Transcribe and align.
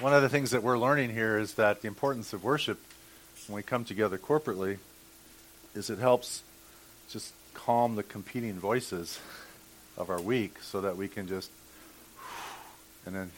one 0.00 0.14
of 0.14 0.22
the 0.22 0.30
things 0.30 0.52
that 0.52 0.62
we're 0.62 0.78
learning 0.78 1.10
here 1.10 1.38
is 1.38 1.54
that 1.54 1.82
the 1.82 1.88
importance 1.88 2.32
of 2.32 2.42
worship 2.42 2.80
when 3.46 3.56
we 3.56 3.62
come 3.62 3.84
together 3.84 4.16
corporately 4.16 4.78
is 5.74 5.90
it 5.90 5.98
helps 5.98 6.42
just 7.10 7.34
calm 7.52 7.96
the 7.96 8.02
competing 8.02 8.54
voices 8.54 9.20
of 9.98 10.08
our 10.08 10.20
week 10.20 10.54
so 10.62 10.80
that 10.80 10.96
we 10.96 11.06
can 11.06 11.28
just 11.28 11.50
and 13.04 13.14
then 13.14 13.30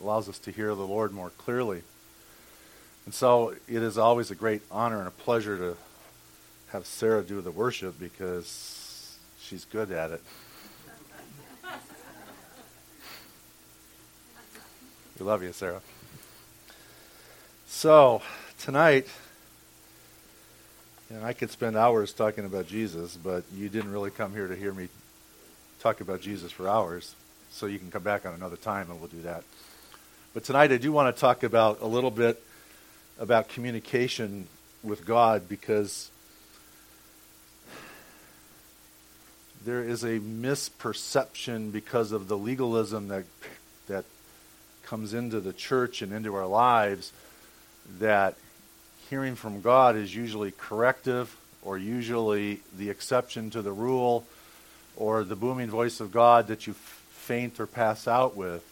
allows 0.00 0.28
us 0.28 0.38
to 0.40 0.50
hear 0.50 0.74
the 0.74 0.86
Lord 0.86 1.12
more 1.12 1.30
clearly. 1.30 1.82
And 3.04 3.14
so 3.14 3.54
it 3.68 3.82
is 3.82 3.96
always 3.96 4.32
a 4.32 4.34
great 4.34 4.62
honor 4.72 4.98
and 4.98 5.06
a 5.06 5.12
pleasure 5.12 5.56
to 5.58 5.76
have 6.72 6.86
Sarah 6.86 7.22
do 7.22 7.40
the 7.40 7.52
worship 7.52 8.00
because 8.00 9.16
she's 9.40 9.64
good 9.64 9.92
at 9.92 10.10
it. 10.10 10.22
We 15.18 15.24
love 15.24 15.42
you, 15.42 15.52
Sarah. 15.52 15.80
So, 17.66 18.20
tonight, 18.58 19.06
know, 21.14 21.24
I 21.24 21.32
could 21.32 21.50
spend 21.50 21.76
hours 21.76 22.12
talking 22.12 22.44
about 22.44 22.66
Jesus, 22.66 23.16
but 23.16 23.44
you 23.54 23.68
didn't 23.68 23.92
really 23.92 24.10
come 24.10 24.32
here 24.32 24.48
to 24.48 24.56
hear 24.56 24.72
me 24.72 24.88
talk 25.80 26.00
about 26.00 26.20
Jesus 26.20 26.50
for 26.50 26.68
hours. 26.68 27.14
So 27.50 27.66
you 27.66 27.78
can 27.78 27.90
come 27.90 28.02
back 28.02 28.26
on 28.26 28.34
another 28.34 28.56
time 28.56 28.90
and 28.90 28.98
we'll 28.98 29.08
do 29.08 29.22
that. 29.22 29.44
But 30.32 30.44
tonight 30.44 30.72
I 30.72 30.76
do 30.78 30.90
want 30.90 31.14
to 31.14 31.20
talk 31.20 31.42
about 31.42 31.80
a 31.80 31.86
little 31.86 32.10
bit 32.10 32.42
about 33.18 33.48
communication 33.48 34.48
with 34.82 35.06
God 35.06 35.48
because 35.48 36.10
there 39.64 39.82
is 39.82 40.02
a 40.02 40.18
misperception 40.18 41.70
because 41.70 42.10
of 42.10 42.26
the 42.26 42.36
legalism 42.36 43.08
that 43.08 43.24
comes 44.94 45.12
into 45.12 45.40
the 45.40 45.52
church 45.52 46.02
and 46.02 46.12
into 46.12 46.32
our 46.36 46.46
lives 46.46 47.12
that 47.98 48.36
hearing 49.10 49.34
from 49.34 49.60
God 49.60 49.96
is 49.96 50.14
usually 50.14 50.52
corrective 50.52 51.36
or 51.64 51.76
usually 51.76 52.60
the 52.78 52.90
exception 52.90 53.50
to 53.50 53.60
the 53.60 53.72
rule 53.72 54.24
or 54.94 55.24
the 55.24 55.34
booming 55.34 55.68
voice 55.68 55.98
of 55.98 56.12
God 56.12 56.46
that 56.46 56.68
you 56.68 56.74
faint 56.74 57.58
or 57.58 57.66
pass 57.66 58.06
out 58.06 58.36
with. 58.36 58.62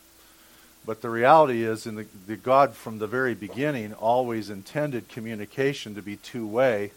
But 0.86 1.02
the 1.02 1.10
reality 1.10 1.64
is, 1.64 1.88
in 1.88 1.96
the, 1.96 2.06
the 2.28 2.36
God 2.36 2.74
from 2.74 3.00
the 3.00 3.08
very 3.08 3.34
beginning 3.34 3.92
always 3.92 4.48
intended 4.48 5.08
communication 5.08 5.96
to 5.96 6.02
be 6.02 6.18
two 6.18 6.46
way, 6.46 6.92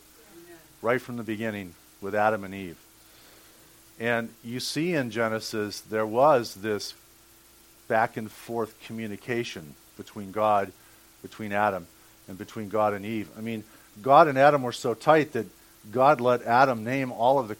right 0.83 1.01
from 1.01 1.17
the 1.17 1.23
beginning 1.23 1.73
with 1.99 2.13
Adam 2.13 2.43
and 2.43 2.53
Eve. 2.53 2.77
And 3.99 4.29
you 4.43 4.59
see 4.59 4.93
in 4.93 5.09
Genesis, 5.09 5.79
there 5.81 6.05
was 6.05 6.53
this 6.53 6.93
back 7.88 8.17
and 8.17 8.31
forth 8.31 8.80
communication 8.86 9.75
between 9.97 10.31
God, 10.31 10.72
between 11.22 11.52
Adam, 11.52 11.88
and 12.28 12.38
between 12.38 12.69
God 12.69 12.94
and 12.94 13.05
Eve. 13.05 13.30
I 13.38 13.41
mean, 13.41 13.64
God 14.02 14.28
and 14.28 14.38
Adam 14.38 14.64
were 14.64 14.72
so 14.72 14.94
tight 14.94 15.33
that 15.33 15.45
God 15.91 16.19
let 16.19 16.44
Adam 16.44 16.83
name 16.83 17.11
all 17.11 17.39
of 17.39 17.47
the 17.47 17.58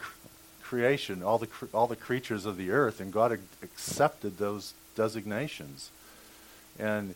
creation, 0.62 1.23
all 1.23 1.38
the 1.38 1.48
all 1.73 1.88
the 1.88 1.96
creatures 1.96 2.46
of 2.46 2.58
the 2.58 2.72
earth, 2.72 3.00
and 3.00 3.14
God 3.14 3.40
accepted 3.62 4.38
those 4.38 4.73
designations, 4.96 5.92
and 6.80 7.14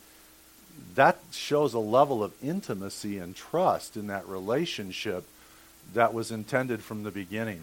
that 0.95 1.17
shows 1.31 1.73
a 1.73 1.79
level 1.79 2.23
of 2.23 2.31
intimacy 2.41 3.17
and 3.17 3.35
trust 3.35 3.97
in 3.97 4.07
that 4.07 4.27
relationship 4.27 5.25
that 5.93 6.13
was 6.13 6.31
intended 6.31 6.81
from 6.81 7.03
the 7.03 7.11
beginning. 7.11 7.61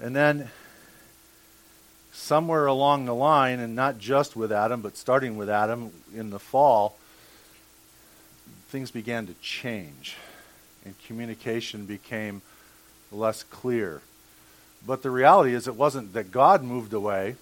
And 0.00 0.14
then 0.16 0.50
somewhere 2.12 2.66
along 2.66 3.06
the 3.06 3.14
line, 3.14 3.58
and 3.58 3.74
not 3.74 3.98
just 3.98 4.36
with 4.36 4.52
Adam, 4.52 4.82
but 4.82 4.96
starting 4.96 5.36
with 5.36 5.48
Adam 5.48 5.90
in 6.14 6.30
the 6.30 6.38
fall, 6.38 6.96
things 8.68 8.90
began 8.90 9.26
to 9.26 9.34
change, 9.42 10.16
and 10.84 10.94
communication 11.06 11.86
became 11.86 12.42
less 13.10 13.42
clear. 13.42 14.02
But 14.86 15.02
the 15.02 15.10
reality 15.10 15.54
is, 15.54 15.66
it 15.66 15.76
wasn't 15.76 16.12
that 16.12 16.30
God 16.30 16.62
moved 16.62 16.92
away, 16.92 17.36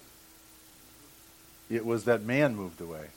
it 1.69 1.85
was 1.85 2.05
that 2.05 2.23
man 2.23 2.55
moved 2.55 2.81
away. 2.81 3.07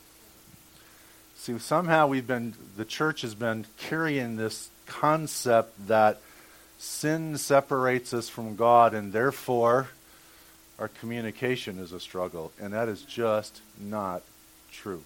See, 1.36 1.58
somehow 1.58 2.06
we've 2.06 2.26
been, 2.26 2.54
the 2.76 2.84
church 2.84 3.22
has 3.22 3.34
been 3.34 3.66
carrying 3.76 4.36
this 4.36 4.70
concept 4.86 5.88
that 5.88 6.20
sin 6.78 7.36
separates 7.36 8.14
us 8.14 8.28
from 8.28 8.56
God, 8.56 8.94
and 8.94 9.12
therefore 9.12 9.88
our 10.78 10.88
communication 10.88 11.78
is 11.78 11.92
a 11.92 12.00
struggle. 12.00 12.52
And 12.60 12.72
that 12.72 12.88
is 12.88 13.02
just 13.02 13.60
not 13.80 14.22
true. 14.72 15.02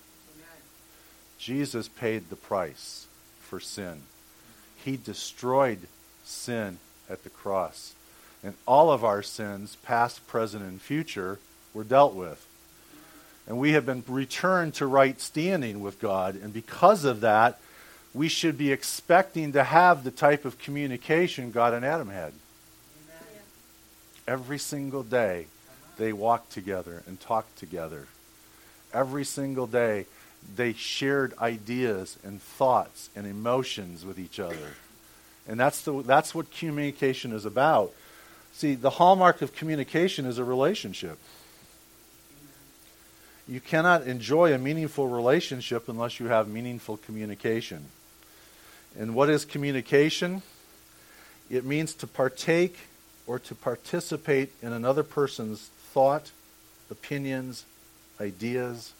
Jesus 1.38 1.88
paid 1.88 2.30
the 2.30 2.36
price 2.36 3.06
for 3.40 3.60
sin. 3.60 4.02
He 4.84 4.96
destroyed 4.96 5.80
sin 6.24 6.78
at 7.08 7.22
the 7.22 7.30
cross. 7.30 7.94
And 8.42 8.54
all 8.66 8.90
of 8.90 9.04
our 9.04 9.22
sins, 9.22 9.76
past, 9.82 10.26
present, 10.26 10.62
and 10.62 10.80
future, 10.80 11.38
were 11.74 11.84
dealt 11.84 12.14
with. 12.14 12.44
And 13.46 13.58
we 13.58 13.72
have 13.72 13.86
been 13.86 14.04
returned 14.06 14.74
to 14.74 14.86
right 14.86 15.20
standing 15.20 15.80
with 15.80 16.00
God. 16.00 16.34
And 16.34 16.52
because 16.52 17.04
of 17.04 17.20
that, 17.20 17.58
we 18.12 18.28
should 18.28 18.58
be 18.58 18.72
expecting 18.72 19.52
to 19.52 19.64
have 19.64 20.04
the 20.04 20.10
type 20.10 20.44
of 20.44 20.58
communication 20.58 21.50
God 21.50 21.72
and 21.72 21.84
Adam 21.84 22.08
had. 22.08 22.32
Amen. 22.32 23.42
Every 24.26 24.58
single 24.58 25.02
day, 25.02 25.46
they 25.98 26.12
walked 26.12 26.52
together 26.52 27.02
and 27.06 27.20
talked 27.20 27.58
together. 27.58 28.06
Every 28.94 29.24
single 29.24 29.66
day, 29.66 30.06
they 30.56 30.72
shared 30.72 31.36
ideas 31.38 32.16
and 32.24 32.40
thoughts 32.40 33.10
and 33.14 33.26
emotions 33.26 34.04
with 34.04 34.18
each 34.18 34.40
other. 34.40 34.74
And 35.46 35.58
that's, 35.58 35.82
the, 35.82 36.02
that's 36.02 36.34
what 36.34 36.50
communication 36.50 37.32
is 37.32 37.44
about. 37.44 37.92
See, 38.52 38.74
the 38.74 38.90
hallmark 38.90 39.42
of 39.42 39.54
communication 39.54 40.26
is 40.26 40.38
a 40.38 40.44
relationship. 40.44 41.18
You 43.46 43.60
cannot 43.60 44.06
enjoy 44.06 44.52
a 44.52 44.58
meaningful 44.58 45.08
relationship 45.08 45.88
unless 45.88 46.20
you 46.20 46.26
have 46.26 46.48
meaningful 46.48 46.98
communication. 46.98 47.86
And 48.98 49.14
what 49.14 49.30
is 49.30 49.44
communication? 49.44 50.42
It 51.50 51.64
means 51.64 51.94
to 51.94 52.06
partake 52.06 52.76
or 53.26 53.38
to 53.38 53.54
participate 53.54 54.52
in 54.62 54.72
another 54.72 55.02
person's 55.02 55.70
thought, 55.92 56.30
opinions, 56.90 57.64
ideas, 58.20 58.92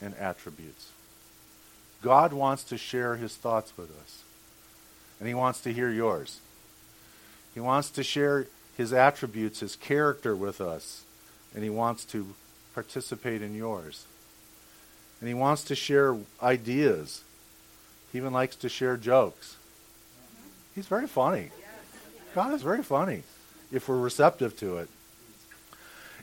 and 0.00 0.14
attributes. 0.16 0.90
God 2.02 2.32
wants 2.32 2.64
to 2.64 2.76
share 2.76 3.16
his 3.16 3.36
thoughts 3.36 3.72
with 3.76 3.90
us, 3.90 4.22
and 5.18 5.28
he 5.28 5.34
wants 5.34 5.60
to 5.62 5.72
hear 5.72 5.90
yours. 5.90 6.40
He 7.54 7.60
wants 7.60 7.90
to 7.90 8.02
share 8.02 8.46
his 8.76 8.92
attributes, 8.92 9.60
his 9.60 9.76
character 9.76 10.34
with 10.34 10.60
us, 10.60 11.04
and 11.54 11.62
he 11.62 11.70
wants 11.70 12.04
to 12.06 12.34
participate 12.74 13.42
in 13.42 13.54
yours. 13.54 14.06
And 15.20 15.28
he 15.28 15.34
wants 15.34 15.62
to 15.64 15.76
share 15.76 16.16
ideas. 16.42 17.22
He 18.10 18.18
even 18.18 18.32
likes 18.32 18.56
to 18.56 18.68
share 18.68 18.96
jokes. 18.96 19.54
Mm-hmm. 19.54 20.48
He's 20.74 20.86
very 20.86 21.06
funny. 21.06 21.50
God 22.34 22.54
is 22.54 22.62
very 22.62 22.82
funny 22.82 23.22
if 23.70 23.88
we're 23.88 24.00
receptive 24.00 24.56
to 24.58 24.78
it. 24.78 24.88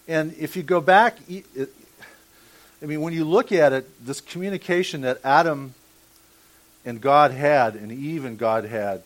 And 0.09 0.34
if 0.40 0.56
you 0.56 0.64
go 0.64 0.81
back, 0.81 1.20
I 1.30 2.86
mean, 2.86 3.02
when 3.02 3.14
you 3.14 3.24
look 3.24 3.52
at 3.52 3.74
it, 3.74 4.06
this 4.06 4.22
communication 4.22 5.02
that 5.02 5.24
Adam 5.24 5.75
and 6.84 7.00
God 7.00 7.30
had, 7.30 7.75
and 7.75 7.92
Eve 7.92 8.25
and 8.25 8.36
God 8.36 8.66
had, 8.66 9.03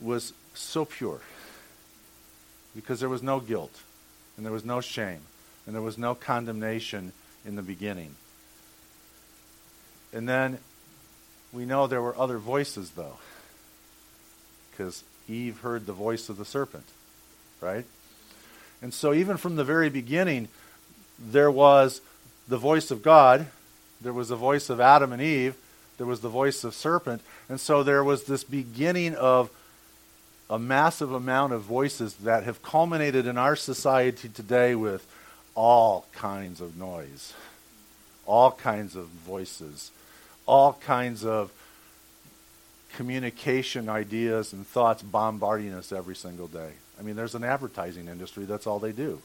was 0.00 0.32
so 0.54 0.86
pure. 0.86 1.20
Because 2.74 2.98
there 2.98 3.10
was 3.10 3.22
no 3.22 3.40
guilt, 3.40 3.82
and 4.38 4.46
there 4.46 4.52
was 4.54 4.64
no 4.64 4.80
shame, 4.80 5.20
and 5.66 5.74
there 5.74 5.82
was 5.82 5.98
no 5.98 6.14
condemnation 6.14 7.12
in 7.44 7.54
the 7.54 7.62
beginning. 7.62 8.14
And 10.14 10.26
then 10.26 10.56
we 11.52 11.66
know 11.66 11.86
there 11.86 12.00
were 12.00 12.18
other 12.18 12.38
voices, 12.38 12.92
though, 12.92 13.18
because 14.70 15.04
Eve 15.28 15.58
heard 15.58 15.84
the 15.84 15.92
voice 15.92 16.30
of 16.30 16.38
the 16.38 16.46
serpent, 16.46 16.86
right? 17.60 17.84
And 18.82 18.92
so, 18.92 19.14
even 19.14 19.36
from 19.36 19.56
the 19.56 19.64
very 19.64 19.88
beginning, 19.88 20.48
there 21.18 21.50
was 21.50 22.00
the 22.48 22.58
voice 22.58 22.90
of 22.90 23.02
God, 23.02 23.46
there 24.00 24.12
was 24.12 24.28
the 24.28 24.36
voice 24.36 24.68
of 24.68 24.80
Adam 24.80 25.12
and 25.12 25.22
Eve, 25.22 25.54
there 25.96 26.06
was 26.06 26.20
the 26.20 26.28
voice 26.28 26.64
of 26.64 26.74
serpent, 26.74 27.22
and 27.48 27.60
so 27.60 27.84
there 27.84 28.02
was 28.02 28.24
this 28.24 28.42
beginning 28.42 29.14
of 29.14 29.50
a 30.50 30.58
massive 30.58 31.12
amount 31.12 31.52
of 31.52 31.62
voices 31.62 32.14
that 32.16 32.42
have 32.42 32.62
culminated 32.62 33.26
in 33.26 33.38
our 33.38 33.54
society 33.54 34.28
today 34.28 34.74
with 34.74 35.06
all 35.54 36.06
kinds 36.12 36.60
of 36.60 36.76
noise, 36.76 37.32
all 38.26 38.50
kinds 38.50 38.96
of 38.96 39.06
voices, 39.06 39.92
all 40.44 40.72
kinds 40.74 41.24
of 41.24 41.52
communication 42.94 43.88
ideas 43.88 44.52
and 44.52 44.66
thoughts 44.66 45.02
bombarding 45.02 45.72
us 45.72 45.92
every 45.92 46.16
single 46.16 46.48
day. 46.48 46.72
I 47.02 47.04
mean, 47.04 47.16
there's 47.16 47.34
an 47.34 47.42
advertising 47.42 48.06
industry, 48.06 48.44
that's 48.44 48.64
all 48.64 48.78
they 48.78 48.92
do. 48.92 49.20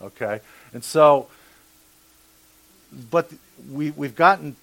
Okay? 0.00 0.40
And 0.72 0.84
so, 0.84 1.26
but 3.10 3.28
we, 3.68 3.90
we've 3.90 4.14
gotten 4.14 4.54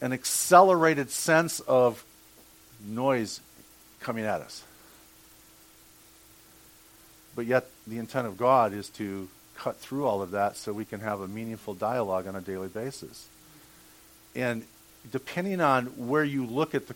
an 0.00 0.12
accelerated 0.12 1.10
sense 1.10 1.58
of 1.58 2.04
noise 2.86 3.40
coming 3.98 4.24
at 4.24 4.40
us. 4.40 4.62
But 7.34 7.46
yet, 7.46 7.66
the 7.88 7.98
intent 7.98 8.28
of 8.28 8.36
God 8.36 8.72
is 8.72 8.88
to 8.90 9.28
cut 9.56 9.76
through 9.78 10.06
all 10.06 10.22
of 10.22 10.30
that 10.30 10.56
so 10.56 10.72
we 10.72 10.84
can 10.84 11.00
have 11.00 11.20
a 11.20 11.26
meaningful 11.26 11.74
dialogue 11.74 12.28
on 12.28 12.36
a 12.36 12.40
daily 12.40 12.68
basis. 12.68 13.26
And 14.36 14.64
depending 15.10 15.60
on 15.60 15.86
where 16.06 16.22
you 16.22 16.46
look 16.46 16.76
at 16.76 16.86
the, 16.86 16.94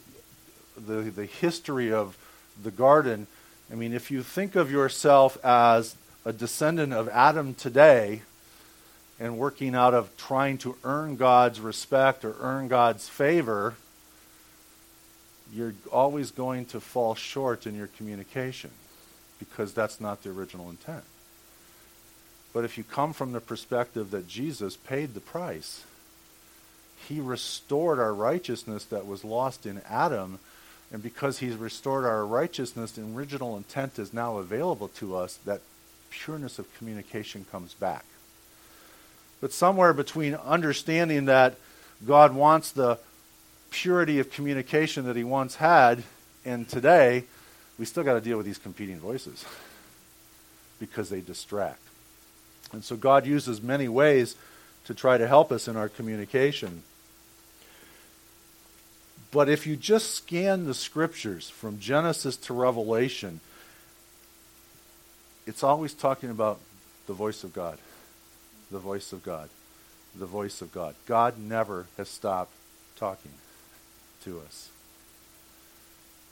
the, 0.77 1.11
the 1.11 1.27
history 1.27 1.93
of 1.93 2.17
the 2.63 2.71
garden, 2.71 3.27
I 3.73 3.75
mean, 3.75 3.95
if 3.95 4.11
you 4.11 4.23
think 4.23 4.55
of 4.55 4.71
yourself 4.71 5.43
as 5.43 5.97
a 6.27 6.33
descendant 6.33 6.93
of 6.93 7.09
Adam 7.09 7.55
today 7.55 8.21
and 9.19 9.39
working 9.39 9.75
out 9.75 9.95
of 9.95 10.15
trying 10.19 10.59
to 10.59 10.77
earn 10.85 11.17
God's 11.17 11.59
respect 11.59 12.23
or 12.23 12.37
earn 12.41 12.69
God's 12.69 13.09
favor, 13.09 13.77
you're 15.55 15.73
always 15.91 16.31
going 16.31 16.67
to 16.67 16.81
fall 16.81 17.15
short 17.15 17.67
in 17.67 17.75
your 17.75 17.87
communication 17.87 18.71
because 19.39 19.73
that's 19.73 20.01
not 20.03 20.23
the 20.23 20.31
original 20.31 20.69
intent. 20.69 21.05
But 22.53 22.65
if 22.65 22.77
you 22.77 22.85
come 22.85 23.15
from 23.15 23.33
the 23.33 23.41
perspective 23.41 24.11
that 24.11 24.29
Jesus 24.29 24.77
paid 24.77 25.15
the 25.15 25.21
price, 25.21 25.85
he 27.09 27.21
restored 27.21 27.99
our 27.99 28.13
righteousness 28.13 28.85
that 28.85 29.07
was 29.07 29.25
lost 29.25 29.65
in 29.65 29.81
Adam. 29.89 30.41
And 30.93 31.03
because 31.03 31.39
he's 31.39 31.57
restored 31.57 32.05
our 32.05 32.27
righteousness, 32.27 32.93
the 32.93 33.03
original 33.03 33.57
intent 33.57 33.99
is 33.99 34.13
now 34.13 34.37
available 34.37 34.89
to 34.89 35.17
us, 35.17 35.39
that 35.47 35.63
pureness 36.11 36.59
of 36.59 36.73
communication 36.77 37.47
comes 37.51 37.73
back. 37.73 38.05
But 39.41 39.53
somewhere 39.53 39.95
between 39.95 40.35
understanding 40.35 41.25
that 41.25 41.57
God 42.07 42.35
wants 42.35 42.71
the 42.71 42.99
purity 43.71 44.19
of 44.19 44.31
communication 44.31 45.07
that 45.07 45.17
he 45.17 45.25
once 45.25 45.57
had 45.57 46.05
and 46.45 46.69
today, 46.69 47.25
we 47.79 47.85
still 47.85 48.03
got 48.03 48.15
to 48.15 48.21
deal 48.21 48.37
with 48.37 48.47
these 48.47 48.59
competing 48.59 48.99
voices 48.99 49.45
because 50.79 51.09
they 51.09 51.21
distract. 51.21 51.81
And 52.73 52.85
so 52.85 52.97
God 52.97 53.27
uses 53.27 53.63
many 53.63 53.89
ways 53.89 54.37
to 54.87 54.95
try 54.95 55.17
to 55.17 55.29
help 55.29 55.53
us 55.53 55.69
in 55.69 55.77
our 55.77 55.89
communication. 55.89 56.83
But 59.33 59.49
if 59.49 59.67
you 59.67 59.77
just 59.77 60.15
scan 60.15 60.67
the 60.67 60.75
scriptures 60.75 61.49
from 61.49 61.81
Genesis 61.81 62.37
to 62.37 62.53
Revelation, 62.53 63.41
it's 65.47 65.63
always 65.63 65.95
talking 65.95 66.31
about 66.31 66.61
the 67.07 67.15
voice 67.15 67.43
of 67.43 67.55
God. 67.55 67.79
The 68.71 68.79
voice 68.79 69.13
of 69.13 69.25
God. 69.25 69.49
The 70.15 70.27
voice 70.27 70.61
of 70.61 70.71
God. 70.73 70.95
God 71.07 71.39
never 71.39 71.87
has 71.97 72.11
stopped 72.11 72.53
talking 72.97 73.33
to 74.25 74.41
us. 74.41 74.69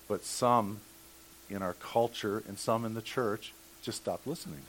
But 0.06 0.25
some 0.25 0.81
in 1.49 1.62
our 1.62 1.75
culture 1.75 2.43
and 2.46 2.58
some 2.58 2.85
in 2.85 2.93
the 2.93 3.03
church 3.03 3.55
just 3.82 4.03
stopped 4.03 4.26
listening. 4.26 4.62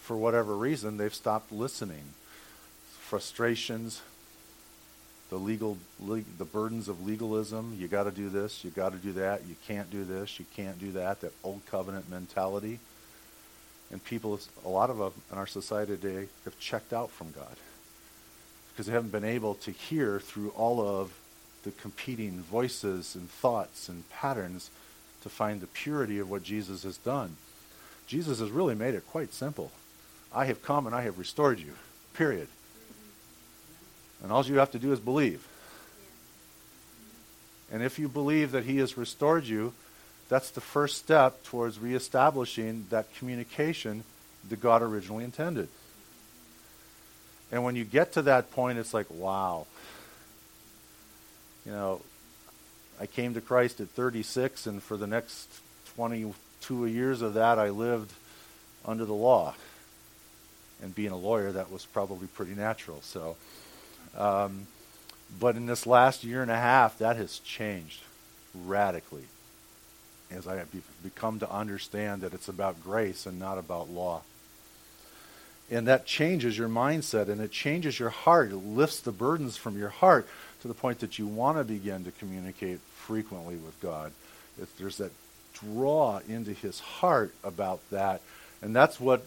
For 0.00 0.16
whatever 0.16 0.56
reason, 0.56 0.96
they've 0.96 1.14
stopped 1.14 1.52
listening. 1.52 2.14
Frustrations, 3.00 4.00
the 5.34 5.40
legal 5.40 5.76
the 6.38 6.44
burdens 6.44 6.86
of 6.86 7.04
legalism 7.04 7.76
you 7.76 7.88
got 7.88 8.04
to 8.04 8.12
do 8.12 8.28
this 8.28 8.62
you 8.62 8.70
got 8.70 8.92
to 8.92 8.98
do 8.98 9.12
that 9.14 9.44
you 9.48 9.56
can't 9.66 9.90
do 9.90 10.04
this 10.04 10.38
you 10.38 10.46
can't 10.54 10.78
do 10.78 10.92
that 10.92 11.20
that 11.22 11.32
old 11.42 11.60
covenant 11.66 12.08
mentality. 12.08 12.78
And 13.90 14.02
people 14.04 14.38
a 14.64 14.68
lot 14.68 14.90
of 14.90 14.98
them 14.98 15.12
in 15.32 15.36
our 15.36 15.48
society 15.48 15.96
today 15.96 16.28
have 16.44 16.56
checked 16.60 16.92
out 16.92 17.10
from 17.10 17.32
god 17.32 17.56
because 18.70 18.86
they 18.86 18.92
haven't 18.92 19.10
been 19.10 19.24
able 19.24 19.56
to 19.56 19.72
hear 19.72 20.20
through 20.20 20.50
all 20.50 20.80
of 20.80 21.12
the 21.64 21.72
competing 21.72 22.38
voices 22.42 23.16
and 23.16 23.28
thoughts 23.28 23.88
and 23.88 24.08
patterns 24.10 24.70
to 25.22 25.28
find 25.28 25.60
the 25.60 25.66
purity 25.66 26.20
of 26.20 26.30
what 26.30 26.44
jesus 26.44 26.84
has 26.84 26.96
done. 26.98 27.34
Jesus 28.06 28.38
has 28.38 28.52
really 28.52 28.76
made 28.76 28.94
it 28.94 29.04
quite 29.08 29.34
simple. 29.34 29.72
I 30.32 30.44
have 30.44 30.62
come 30.62 30.86
and 30.86 30.94
i 30.94 31.02
have 31.02 31.18
restored 31.18 31.58
you 31.58 31.72
period 32.12 32.46
and 34.24 34.32
all 34.32 34.44
you 34.46 34.56
have 34.56 34.70
to 34.70 34.78
do 34.78 34.90
is 34.90 34.98
believe. 34.98 35.46
And 37.70 37.82
if 37.82 37.98
you 37.98 38.08
believe 38.08 38.52
that 38.52 38.64
He 38.64 38.78
has 38.78 38.96
restored 38.96 39.44
you, 39.44 39.74
that's 40.30 40.50
the 40.50 40.62
first 40.62 40.96
step 40.96 41.44
towards 41.44 41.78
reestablishing 41.78 42.86
that 42.88 43.14
communication 43.16 44.02
that 44.48 44.60
God 44.60 44.80
originally 44.80 45.24
intended. 45.24 45.68
And 47.52 47.64
when 47.64 47.76
you 47.76 47.84
get 47.84 48.14
to 48.14 48.22
that 48.22 48.50
point, 48.50 48.78
it's 48.78 48.94
like, 48.94 49.10
wow. 49.10 49.66
You 51.66 51.72
know, 51.72 52.00
I 52.98 53.04
came 53.04 53.34
to 53.34 53.42
Christ 53.42 53.78
at 53.80 53.90
36, 53.90 54.66
and 54.66 54.82
for 54.82 54.96
the 54.96 55.06
next 55.06 55.50
22 55.96 56.86
years 56.86 57.20
of 57.20 57.34
that, 57.34 57.58
I 57.58 57.68
lived 57.68 58.10
under 58.86 59.04
the 59.04 59.12
law. 59.12 59.54
And 60.82 60.94
being 60.94 61.12
a 61.12 61.16
lawyer, 61.16 61.52
that 61.52 61.70
was 61.70 61.84
probably 61.84 62.26
pretty 62.28 62.54
natural. 62.54 63.02
So. 63.02 63.36
Um, 64.16 64.66
but 65.40 65.56
in 65.56 65.66
this 65.66 65.86
last 65.86 66.24
year 66.24 66.42
and 66.42 66.50
a 66.50 66.56
half, 66.56 66.98
that 66.98 67.16
has 67.16 67.38
changed 67.40 68.00
radically 68.54 69.24
as 70.30 70.46
I 70.46 70.56
have 70.56 70.68
become 71.02 71.40
to 71.40 71.50
understand 71.50 72.22
that 72.22 72.34
it's 72.34 72.48
about 72.48 72.82
grace 72.82 73.26
and 73.26 73.38
not 73.38 73.58
about 73.58 73.90
law. 73.90 74.22
And 75.70 75.86
that 75.86 76.06
changes 76.06 76.58
your 76.58 76.68
mindset 76.68 77.28
and 77.28 77.40
it 77.40 77.50
changes 77.50 77.98
your 77.98 78.10
heart. 78.10 78.50
It 78.50 78.56
lifts 78.56 79.00
the 79.00 79.12
burdens 79.12 79.56
from 79.56 79.78
your 79.78 79.88
heart 79.88 80.28
to 80.62 80.68
the 80.68 80.74
point 80.74 81.00
that 81.00 81.18
you 81.18 81.26
want 81.26 81.58
to 81.58 81.64
begin 81.64 82.04
to 82.04 82.10
communicate 82.12 82.80
frequently 82.80 83.56
with 83.56 83.80
God. 83.80 84.12
If 84.60 84.76
there's 84.76 84.98
that 84.98 85.10
draw 85.54 86.20
into 86.28 86.52
his 86.52 86.80
heart 86.80 87.32
about 87.42 87.80
that. 87.90 88.20
And 88.60 88.74
that's 88.74 89.00
what 89.00 89.24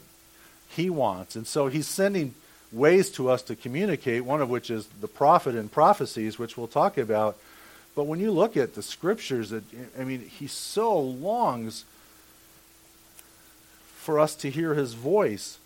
he 0.70 0.90
wants. 0.90 1.36
And 1.36 1.48
so 1.48 1.68
he's 1.68 1.88
sending 1.88 2.36
ways 2.72 3.10
to 3.12 3.30
us 3.30 3.42
to 3.44 3.56
communicate, 3.56 4.26
one 4.26 4.42
of 4.42 4.50
which 4.50 4.70
is 4.70 4.88
the 5.02 5.08
prophet 5.08 5.56
and 5.56 5.72
prophecies, 5.72 6.38
which 6.38 6.58
we'll 6.58 6.68
talk 6.68 6.98
about. 6.98 7.38
But 7.96 8.06
when 8.06 8.20
you 8.20 8.32
look 8.32 8.58
at 8.58 8.76
the 8.76 8.84
scriptures, 8.84 9.50
that 9.50 9.64
I 10.00 10.04
mean, 10.04 10.22
he 10.22 10.48
so 10.48 11.00
longs 11.00 11.86
for 13.96 14.20
us 14.20 14.36
to 14.36 14.50
hear 14.50 14.74
his 14.74 14.94
voice. 14.94 15.58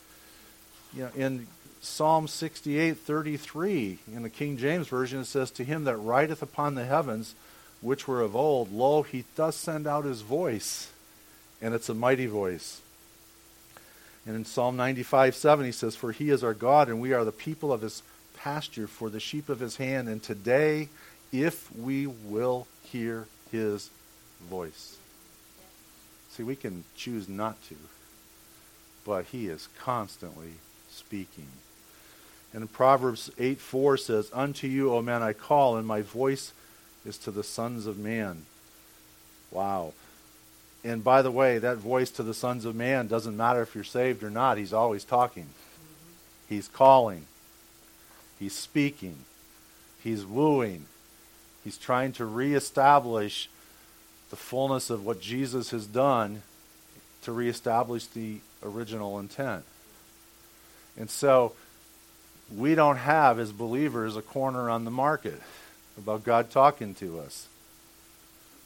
You 0.95 1.03
know, 1.03 1.09
in 1.15 1.47
Psalm 1.81 2.27
68, 2.27 2.97
33, 2.97 3.99
in 4.13 4.23
the 4.23 4.29
King 4.29 4.57
James 4.57 4.87
Version, 4.87 5.21
it 5.21 5.25
says, 5.25 5.51
To 5.51 5.63
him 5.63 5.83
that 5.85 5.97
rideth 5.97 6.41
upon 6.41 6.75
the 6.75 6.85
heavens, 6.85 7.35
which 7.81 8.07
were 8.07 8.21
of 8.21 8.35
old, 8.35 8.71
lo, 8.71 9.01
he 9.01 9.25
does 9.35 9.55
send 9.55 9.87
out 9.87 10.05
his 10.05 10.21
voice, 10.21 10.91
and 11.61 11.73
it's 11.73 11.89
a 11.89 11.93
mighty 11.93 12.27
voice. 12.27 12.80
And 14.25 14.35
in 14.35 14.45
Psalm 14.45 14.77
95, 14.77 15.35
7, 15.35 15.65
he 15.65 15.71
says, 15.71 15.95
For 15.95 16.11
he 16.11 16.29
is 16.29 16.43
our 16.43 16.53
God, 16.53 16.89
and 16.89 17.01
we 17.01 17.13
are 17.13 17.25
the 17.25 17.31
people 17.31 17.73
of 17.73 17.81
his 17.81 18.03
pasture, 18.37 18.87
for 18.87 19.09
the 19.09 19.19
sheep 19.19 19.49
of 19.49 19.59
his 19.59 19.77
hand. 19.77 20.07
And 20.07 20.21
today, 20.21 20.89
if 21.31 21.75
we 21.75 22.07
will 22.07 22.67
hear 22.83 23.27
his 23.51 23.89
voice. 24.49 24.97
See, 26.31 26.43
we 26.43 26.55
can 26.55 26.83
choose 26.95 27.27
not 27.27 27.61
to, 27.69 27.75
but 29.05 29.25
he 29.25 29.47
is 29.47 29.67
constantly 29.79 30.53
speaking. 30.89 31.47
And 32.53 32.61
in 32.63 32.67
Proverbs 32.67 33.31
8 33.37 33.59
4 33.59 33.97
says, 33.97 34.29
Unto 34.33 34.67
you, 34.67 34.93
O 34.93 35.01
man, 35.01 35.21
I 35.21 35.33
call, 35.33 35.77
and 35.77 35.87
my 35.87 36.01
voice 36.01 36.53
is 37.05 37.17
to 37.19 37.31
the 37.31 37.43
sons 37.43 37.85
of 37.85 37.97
man. 37.97 38.45
Wow. 39.51 39.93
And 40.83 41.03
by 41.03 41.21
the 41.21 41.31
way, 41.31 41.59
that 41.59 41.77
voice 41.77 42.09
to 42.11 42.23
the 42.23 42.33
sons 42.33 42.65
of 42.65 42.75
man 42.75 43.07
doesn't 43.07 43.37
matter 43.37 43.61
if 43.61 43.75
you're 43.75 43.83
saved 43.83 44.23
or 44.23 44.29
not. 44.29 44.57
He's 44.57 44.73
always 44.73 45.03
talking. 45.03 45.47
He's 46.49 46.67
calling. 46.67 47.27
He's 48.39 48.55
speaking. 48.55 49.17
He's 50.03 50.25
wooing. 50.25 50.85
He's 51.63 51.77
trying 51.77 52.13
to 52.13 52.25
reestablish 52.25 53.49
the 54.31 54.35
fullness 54.35 54.89
of 54.89 55.05
what 55.05 55.21
Jesus 55.21 55.69
has 55.69 55.85
done 55.85 56.41
to 57.21 57.31
reestablish 57.31 58.07
the 58.07 58.39
original 58.63 59.19
intent. 59.19 59.63
And 60.97 61.09
so 61.09 61.53
we 62.55 62.73
don't 62.73 62.97
have, 62.97 63.39
as 63.39 63.51
believers, 63.51 64.15
a 64.15 64.21
corner 64.21 64.69
on 64.69 64.85
the 64.85 64.91
market 64.91 65.39
about 65.97 66.23
God 66.23 66.49
talking 66.49 66.95
to 66.95 67.19
us. 67.19 67.47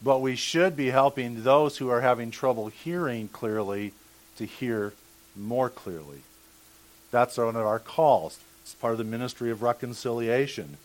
But 0.06 0.22
we 0.22 0.36
should 0.36 0.78
be 0.78 0.92
helping 0.92 1.42
those 1.42 1.78
who 1.78 1.90
are 1.90 2.02
having 2.02 2.30
trouble 2.30 2.68
hearing 2.68 3.28
clearly 3.28 3.92
to 4.38 4.46
hear 4.46 4.94
more 5.36 5.68
clearly. 5.68 6.22
That's 7.10 7.38
one 7.38 7.56
of 7.56 7.66
our 7.66 7.80
calls. 7.80 8.40
It's 8.62 8.76
part 8.76 8.92
of 8.92 9.00
the 9.00 9.04
ministry 9.04 9.50
of 9.50 9.64
reconciliation. 9.64 10.78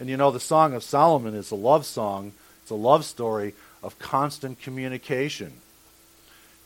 And 0.00 0.08
you 0.08 0.16
know, 0.16 0.32
the 0.32 0.40
Song 0.40 0.74
of 0.74 0.82
Solomon 0.82 1.32
is 1.32 1.52
a 1.52 1.54
love 1.54 1.86
song, 1.86 2.32
it's 2.62 2.72
a 2.72 2.74
love 2.74 3.04
story 3.04 3.54
of 3.84 4.00
constant 4.00 4.60
communication. 4.60 5.52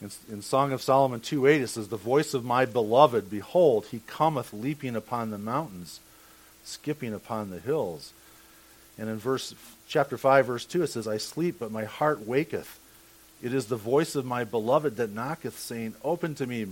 In, 0.00 0.11
in 0.33 0.41
Song 0.41 0.73
of 0.73 0.81
Solomon 0.81 1.21
2 1.21 1.47
8, 1.47 1.61
it 1.61 1.69
says, 1.69 1.88
The 1.88 1.99
voice 1.99 2.33
of 2.33 2.47
my 2.47 2.64
beloved, 2.64 3.29
behold, 3.29 3.88
he 3.91 4.00
cometh 4.07 4.55
leaping 4.55 4.97
upon 4.97 5.31
the 5.31 5.38
mountains, 5.38 6.00
skipping 6.64 7.12
upon 7.12 7.50
the 7.50 7.61
hills. 7.61 8.14
And 8.97 9.11
in 9.11 9.19
verse 9.19 9.55
chapter 9.94 10.18
5 10.18 10.46
verse 10.46 10.64
2 10.64 10.82
it 10.82 10.86
says 10.88 11.06
I 11.06 11.18
sleep 11.18 11.60
but 11.60 11.70
my 11.70 11.84
heart 11.84 12.26
waketh. 12.26 12.80
It 13.40 13.54
is 13.54 13.66
the 13.66 13.76
voice 13.76 14.16
of 14.16 14.24
my 14.24 14.42
beloved 14.42 14.96
that 14.96 15.12
knocketh 15.12 15.56
saying 15.56 15.94
open 16.02 16.34
to 16.34 16.48
me 16.48 16.66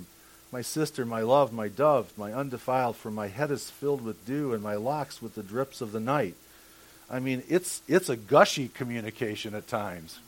my 0.51 0.61
sister 0.61 1.07
my 1.07 1.21
love 1.21 1.53
my 1.53 1.69
dove 1.69 2.13
my 2.19 2.33
undefiled 2.33 2.97
for 2.97 3.13
my 3.13 3.29
head 3.29 3.53
is 3.53 3.71
filled 3.71 4.05
with 4.05 4.27
dew 4.27 4.53
and 4.53 4.61
my 4.61 4.75
locks 4.75 5.23
with 5.23 5.37
the 5.37 5.45
drips 5.45 5.81
of 5.81 5.93
the 5.93 6.01
night. 6.01 6.35
I 7.09 7.21
mean 7.21 7.45
it's 7.49 7.81
it's 7.87 8.09
a 8.09 8.17
gushy 8.17 8.67
communication 8.67 9.55
at 9.55 9.69
times 9.69 10.19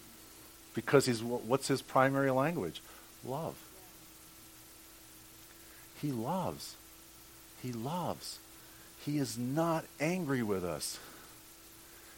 because 0.72 1.06
he's 1.06 1.20
what's 1.20 1.66
his 1.66 1.82
primary 1.82 2.30
language? 2.30 2.80
Love. 3.26 3.56
He 6.00 6.12
loves. 6.12 6.76
He 7.60 7.72
loves. 7.72 8.38
He 9.04 9.18
is 9.18 9.36
not 9.36 9.84
angry 9.98 10.44
with 10.44 10.64
us. 10.64 11.00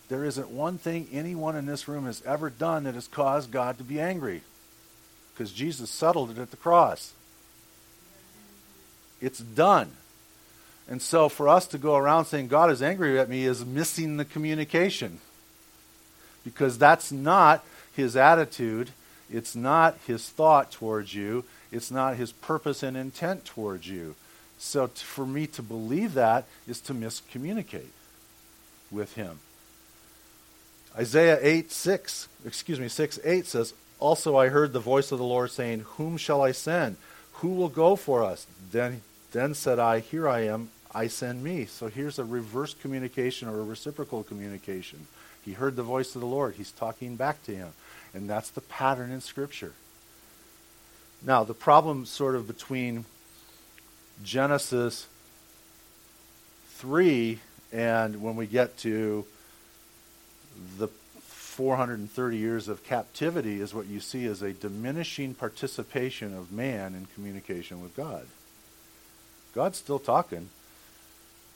There 0.09 0.25
isn't 0.25 0.51
one 0.51 0.79
thing 0.79 1.09
anyone 1.13 1.57
in 1.57 1.67
this 1.67 1.89
room 1.89 2.07
has 2.07 2.23
ever 2.25 2.49
done 2.51 2.85
that 2.85 2.95
has 2.95 3.09
caused 3.09 3.51
God 3.51 3.79
to 3.79 3.85
be 3.85 4.01
angry. 4.01 4.43
Because 5.35 5.53
Jesus 5.53 5.91
settled 5.91 6.31
it 6.31 6.39
at 6.39 6.51
the 6.51 6.57
cross. 6.57 7.13
It's 9.21 9.39
done. 9.39 9.93
And 10.89 11.03
so 11.03 11.29
for 11.29 11.49
us 11.49 11.67
to 11.69 11.79
go 11.79 11.97
around 11.97 12.27
saying 12.27 12.49
God 12.49 12.71
is 12.71 12.83
angry 12.83 13.19
at 13.19 13.29
me 13.29 13.45
is 13.45 13.65
missing 13.65 14.17
the 14.17 14.25
communication. 14.25 15.19
Because 16.45 16.79
that's 16.79 17.11
not 17.11 17.65
his 17.95 18.17
attitude, 18.17 18.91
it's 19.29 19.57
not 19.57 19.99
his 20.07 20.29
thought 20.29 20.71
towards 20.71 21.13
you, 21.13 21.45
it's 21.73 21.91
not 21.91 22.17
his 22.17 22.31
purpose 22.31 22.85
and 22.85 22.97
intent 22.97 23.45
towards 23.45 23.89
you. 23.89 24.15
So 24.59 24.87
t- 24.87 24.93
for 24.97 25.27
me 25.27 25.49
to 25.49 25.63
believe 25.63 26.15
that 26.15 26.45
is 26.69 26.81
to 26.83 26.95
miscommunicate 26.95 27.91
with 28.91 29.15
him. 29.17 29.41
Isaiah 30.97 31.39
8, 31.43 31.71
6, 31.71 32.29
excuse 32.47 32.81
me, 32.81 32.89
6, 32.89 33.19
8 33.23 33.47
says, 33.47 33.75
Also 33.99 34.37
I 34.37 34.49
heard 34.49 34.73
the 34.73 34.81
voice 34.81 35.13
of 35.13 35.19
the 35.19 35.25
Lord 35.25 35.51
saying, 35.51 35.81
Whom 35.97 36.17
shall 36.17 36.41
I 36.41 36.53
send? 36.53 36.97
Who 37.35 37.49
will 37.49 37.69
go 37.69 37.97
for 37.97 38.25
us? 38.25 38.47
Then, 38.73 39.03
then 39.33 39.55
said 39.55 39.79
I, 39.79 40.01
Here 40.01 40.27
I 40.27 40.47
am, 40.47 40.71
I 40.95 41.09
send 41.09 41.45
me. 41.45 41.67
So 41.67 41.89
here's 41.89 42.19
a 42.19 42.25
reverse 42.25 42.73
communication 42.73 43.49
or 43.49 43.61
a 43.61 43.65
reciprocal 43.65 44.23
communication. 44.23 45.07
He 45.45 45.53
heard 45.53 45.77
the 45.77 45.83
voice 45.83 46.15
of 46.15 46.23
the 46.23 46.27
Lord. 46.27 46.55
He's 46.55 46.73
talking 46.73 47.17
back 47.17 47.43
to 47.45 47.55
him. 47.55 47.69
And 48.15 48.29
that's 48.29 48.49
the 48.49 48.63
pattern 48.63 49.13
in 49.13 49.21
Scripture. 49.21 49.75
Now, 51.23 51.45
the 51.45 51.55
problem 51.55 52.07
sort 52.07 52.35
of 52.35 52.47
between 52.47 53.05
Genesis 54.25 55.07
3 56.77 57.39
and 57.73 58.23
when 58.23 58.37
we 58.37 58.47
get 58.47 58.79
to 58.79 59.27
the 60.79 60.89
430 61.21 62.37
years 62.37 62.69
of 62.69 62.85
captivity 62.85 63.61
is 63.61 63.73
what 63.73 63.87
you 63.87 63.99
see 63.99 64.27
as 64.27 64.43
a 64.43 64.53
diminishing 64.53 65.35
participation 65.35 66.37
of 66.37 66.53
man 66.53 66.95
in 66.95 67.07
communication 67.15 67.83
with 67.83 67.97
God. 67.97 68.27
God's 69.55 69.79
still 69.79 69.99
talking. 69.99 70.51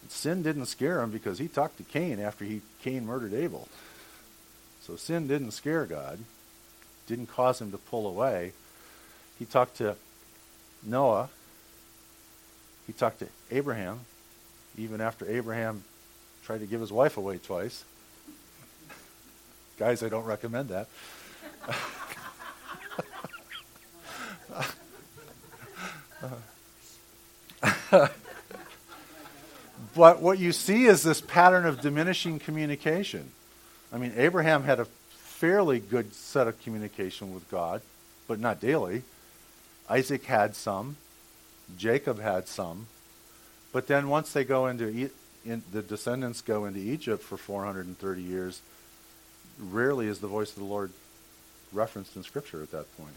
Sin 0.08 0.42
didn't 0.42 0.66
scare 0.66 1.02
him 1.02 1.10
because 1.10 1.38
he 1.38 1.48
talked 1.48 1.76
to 1.76 1.82
Cain 1.82 2.18
after 2.18 2.46
he 2.46 2.62
Cain 2.82 3.04
murdered 3.04 3.34
Abel. 3.34 3.68
So 4.80 4.96
sin 4.96 5.28
didn't 5.28 5.50
scare 5.50 5.84
God, 5.84 6.18
didn't 7.06 7.26
cause 7.26 7.60
him 7.60 7.70
to 7.70 7.78
pull 7.78 8.06
away. 8.06 8.52
He 9.38 9.44
talked 9.44 9.76
to 9.76 9.96
Noah. 10.82 11.28
He 12.86 12.94
talked 12.94 13.18
to 13.18 13.28
Abraham, 13.50 14.00
even 14.78 15.00
after 15.00 15.30
Abraham 15.30 15.84
tried 16.42 16.60
to 16.60 16.66
give 16.66 16.80
his 16.80 16.90
wife 16.90 17.18
away 17.18 17.38
twice. 17.38 17.84
Guys, 19.80 20.02
I 20.02 20.10
don't 20.10 20.26
recommend 20.26 20.68
that. 20.68 20.88
but 29.96 30.20
what 30.20 30.38
you 30.38 30.52
see 30.52 30.84
is 30.84 31.02
this 31.02 31.22
pattern 31.22 31.64
of 31.64 31.80
diminishing 31.80 32.38
communication. 32.38 33.30
I 33.90 33.96
mean, 33.96 34.12
Abraham 34.18 34.64
had 34.64 34.80
a 34.80 34.84
fairly 34.84 35.78
good 35.80 36.12
set 36.12 36.46
of 36.46 36.62
communication 36.62 37.32
with 37.32 37.50
God, 37.50 37.80
but 38.28 38.38
not 38.38 38.60
daily. 38.60 39.02
Isaac 39.88 40.26
had 40.26 40.54
some. 40.56 40.96
Jacob 41.78 42.20
had 42.20 42.48
some. 42.48 42.86
But 43.72 43.86
then 43.86 44.10
once 44.10 44.34
they 44.34 44.44
go 44.44 44.66
into, 44.66 45.08
in, 45.46 45.62
the 45.72 45.80
descendants 45.80 46.42
go 46.42 46.66
into 46.66 46.80
Egypt 46.80 47.22
for 47.22 47.38
430 47.38 48.20
years, 48.20 48.60
rarely 49.60 50.06
is 50.06 50.18
the 50.18 50.26
voice 50.26 50.50
of 50.50 50.56
the 50.56 50.64
Lord 50.64 50.92
referenced 51.72 52.16
in 52.16 52.22
Scripture 52.22 52.62
at 52.62 52.70
that 52.72 52.96
point 52.96 53.14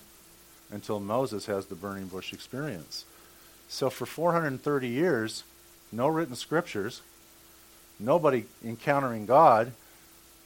until 0.71 0.99
Moses 0.99 1.45
has 1.45 1.67
the 1.67 1.75
burning 1.75 2.07
bush 2.07 2.33
experience. 2.33 3.05
So 3.69 3.89
for 3.89 4.05
430 4.05 4.87
years, 4.87 5.43
no 5.91 6.07
written 6.07 6.35
scriptures, 6.35 7.01
nobody 7.99 8.45
encountering 8.63 9.25
God. 9.25 9.71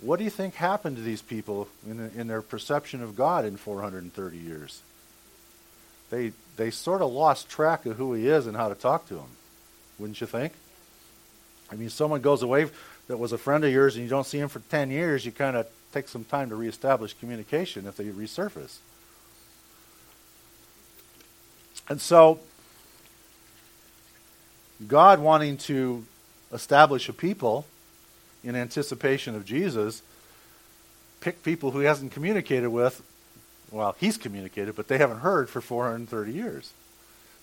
What 0.02 0.18
do 0.18 0.24
you 0.24 0.30
think 0.30 0.56
happened 0.56 0.98
to 0.98 1.02
these 1.02 1.22
people 1.22 1.68
in, 1.86 2.12
in 2.16 2.28
their 2.28 2.42
perception 2.42 3.02
of 3.02 3.16
God 3.16 3.46
in 3.46 3.58
430 3.58 4.38
years? 4.38 4.82
They, 6.10 6.34
they 6.56 6.72
sort 6.72 7.02
of 7.02 7.12
lost 7.12 7.50
track 7.50 7.86
of 7.86 7.98
who 7.98 8.14
he 8.14 8.28
is 8.28 8.48
and 8.48 8.56
how 8.56 8.70
to 8.70 8.76
talk 8.76 9.08
to 9.08 9.16
him, 9.16 9.30
wouldn't 9.98 10.22
you 10.22 10.28
think? 10.28 10.54
I 11.72 11.76
mean, 11.76 11.90
someone 11.90 12.22
goes 12.22 12.44
away 12.44 12.70
that 13.08 13.18
was 13.18 13.34
a 13.34 13.38
friend 13.38 13.66
of 13.66 13.72
yours 13.72 13.96
and 13.96 14.04
you 14.04 14.10
don't 14.10 14.26
see 14.26 14.40
him 14.40 14.48
for 14.48 14.60
10 14.60 14.92
years, 14.92 15.26
you 15.26 15.32
kind 15.32 15.58
of 15.58 15.68
take 15.94 16.08
some 16.08 16.24
time 16.24 16.50
to 16.50 16.56
reestablish 16.56 17.14
communication 17.14 17.88
if 17.88 17.98
they 17.98 18.06
resurface. 18.06 18.78
And 21.90 22.02
so, 22.02 22.40
God 24.88 25.20
wanting 25.20 25.58
to 25.58 26.06
establish 26.52 27.10
a 27.10 27.14
people 27.14 27.66
in 28.44 28.56
anticipation 28.56 29.36
of 29.36 29.46
Jesus, 29.46 30.02
pick 31.22 31.44
people 31.44 31.72
who 31.72 31.80
he 31.80 31.86
hasn't 31.86 32.12
communicated 32.12 32.70
with. 32.70 33.02
Well, 33.72 33.96
he's 34.00 34.18
communicated, 34.18 34.76
but 34.76 34.88
they 34.88 34.98
haven't 34.98 35.20
heard 35.20 35.50
for 35.50 35.62
430 35.62 36.32
years. 36.32 36.72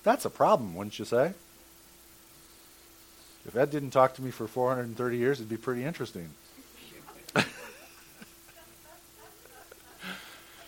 That's 0.02 0.24
a 0.24 0.30
problem, 0.30 0.74
wouldn't 0.74 0.98
you 0.98 1.04
say? 1.04 1.32
If 3.46 3.56
Ed 3.56 3.70
didn't 3.70 3.90
talk 3.90 4.14
to 4.14 4.22
me 4.22 4.30
for 4.30 4.46
430 4.46 5.16
years, 5.16 5.38
it'd 5.38 5.50
be 5.50 5.56
pretty 5.56 5.84
interesting. 5.84 6.30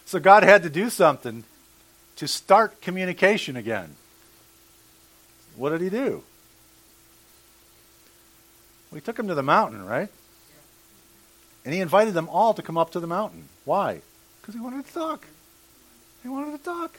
So 0.06 0.20
God 0.20 0.44
had 0.44 0.62
to 0.62 0.70
do 0.70 0.88
something 0.88 1.44
to 2.16 2.28
start 2.28 2.80
communication 2.80 3.56
again. 3.56 3.96
What 5.56 5.70
did 5.70 5.80
he 5.80 5.90
do? 5.90 6.22
He 8.94 9.00
took 9.00 9.16
them 9.16 9.28
to 9.28 9.34
the 9.34 9.42
mountain, 9.42 9.84
right? 9.84 10.08
And 11.64 11.74
he 11.74 11.80
invited 11.80 12.14
them 12.14 12.28
all 12.30 12.54
to 12.54 12.62
come 12.62 12.78
up 12.78 12.92
to 12.92 13.00
the 13.00 13.06
mountain. 13.06 13.48
Why? 13.64 14.00
Because 14.40 14.54
he 14.54 14.60
wanted 14.60 14.86
to 14.86 14.92
talk. 14.92 15.26
He 16.22 16.28
wanted 16.28 16.56
to 16.56 16.64
talk. 16.64 16.98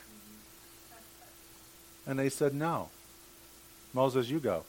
And 2.05 2.19
they 2.19 2.29
said, 2.29 2.53
No. 2.53 2.89
Moses, 3.93 4.29
you 4.29 4.39
go. 4.39 4.63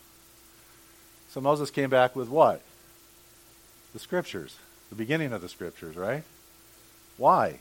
So 1.28 1.40
Moses 1.40 1.70
came 1.70 1.90
back 1.90 2.16
with 2.16 2.28
what? 2.28 2.62
The 3.92 3.98
scriptures, 3.98 4.56
the 4.88 4.94
beginning 4.94 5.32
of 5.32 5.42
the 5.42 5.48
scriptures, 5.48 5.96
right? 5.96 6.22
Why? 7.16 7.58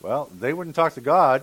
Well, 0.00 0.30
they 0.38 0.52
wouldn't 0.52 0.76
talk 0.76 0.94
to 0.94 1.00
God. 1.00 1.42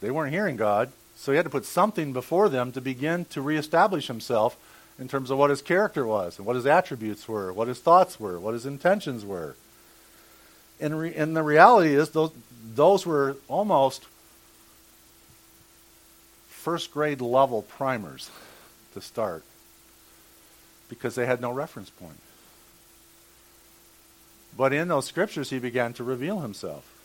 They 0.00 0.10
weren't 0.10 0.32
hearing 0.32 0.56
God. 0.56 0.92
So 1.16 1.32
he 1.32 1.36
had 1.36 1.46
to 1.46 1.50
put 1.50 1.64
something 1.64 2.12
before 2.12 2.48
them 2.48 2.70
to 2.72 2.80
begin 2.80 3.24
to 3.26 3.42
reestablish 3.42 4.06
himself 4.06 4.56
in 4.98 5.08
terms 5.08 5.30
of 5.30 5.38
what 5.38 5.50
his 5.50 5.62
character 5.62 6.06
was 6.06 6.38
and 6.38 6.46
what 6.46 6.56
his 6.56 6.66
attributes 6.66 7.28
were, 7.28 7.52
what 7.52 7.68
his 7.68 7.80
thoughts 7.80 8.20
were, 8.20 8.38
what 8.38 8.54
his 8.54 8.66
intentions 8.66 9.24
were. 9.24 9.56
And, 10.80 10.98
re- 10.98 11.14
and 11.14 11.36
the 11.36 11.42
reality 11.42 11.94
is, 11.94 12.10
those, 12.10 12.30
those 12.74 13.04
were 13.04 13.36
almost 13.48 14.04
first 16.48 16.92
grade 16.92 17.20
level 17.20 17.62
primers 17.62 18.30
to 18.94 19.00
start 19.00 19.42
because 20.88 21.14
they 21.14 21.26
had 21.26 21.40
no 21.40 21.50
reference 21.50 21.90
point. 21.90 22.20
But 24.56 24.72
in 24.72 24.88
those 24.88 25.06
scriptures, 25.06 25.50
he 25.50 25.58
began 25.58 25.92
to 25.94 26.04
reveal 26.04 26.40
himself. 26.40 26.97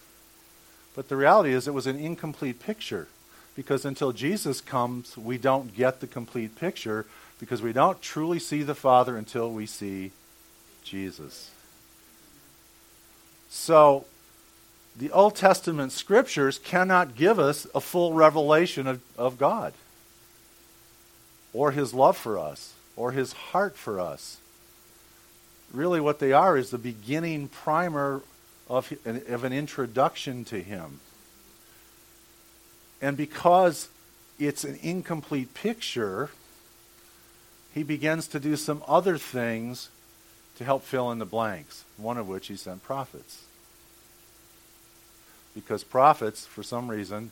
But 0.95 1.09
the 1.09 1.15
reality 1.15 1.53
is, 1.53 1.67
it 1.67 1.73
was 1.73 1.87
an 1.87 1.97
incomplete 1.97 2.59
picture 2.59 3.07
because 3.55 3.85
until 3.85 4.11
Jesus 4.11 4.61
comes, 4.61 5.17
we 5.17 5.37
don't 5.37 5.75
get 5.75 5.99
the 5.99 6.07
complete 6.07 6.55
picture 6.55 7.05
because 7.39 7.61
we 7.61 7.73
don't 7.73 8.01
truly 8.01 8.39
see 8.39 8.63
the 8.63 8.75
Father 8.75 9.17
until 9.17 9.51
we 9.51 9.65
see 9.65 10.11
Jesus. 10.83 11.51
So, 13.49 14.05
the 14.95 15.11
Old 15.11 15.35
Testament 15.35 15.91
scriptures 15.91 16.59
cannot 16.59 17.15
give 17.15 17.39
us 17.39 17.65
a 17.73 17.81
full 17.81 18.13
revelation 18.13 18.85
of, 18.85 19.01
of 19.17 19.37
God 19.39 19.73
or 21.51 21.71
his 21.71 21.93
love 21.93 22.17
for 22.17 22.37
us 22.37 22.73
or 22.95 23.11
his 23.11 23.33
heart 23.33 23.75
for 23.75 23.99
us. 23.99 24.37
really 25.71 25.99
what 25.99 26.19
they 26.19 26.31
are 26.31 26.55
is 26.55 26.69
the 26.69 26.77
beginning 26.77 27.47
primer 27.47 28.21
of, 28.69 28.93
of 29.05 29.43
an 29.43 29.53
introduction 29.53 30.43
to 30.45 30.61
him. 30.61 30.99
And 33.01 33.17
because 33.17 33.89
it's 34.39 34.63
an 34.63 34.79
incomplete 34.81 35.53
picture, 35.53 36.29
he 37.73 37.83
begins 37.83 38.27
to 38.29 38.39
do 38.39 38.55
some 38.55 38.83
other 38.87 39.17
things 39.17 39.89
to 40.57 40.63
help 40.63 40.83
fill 40.83 41.11
in 41.11 41.19
the 41.19 41.25
blanks, 41.25 41.83
one 41.97 42.17
of 42.17 42.27
which 42.27 42.47
he 42.47 42.55
sent 42.55 42.83
prophets. 42.83 43.43
Because 45.55 45.83
prophets, 45.83 46.45
for 46.45 46.63
some 46.63 46.89
reason, 46.89 47.31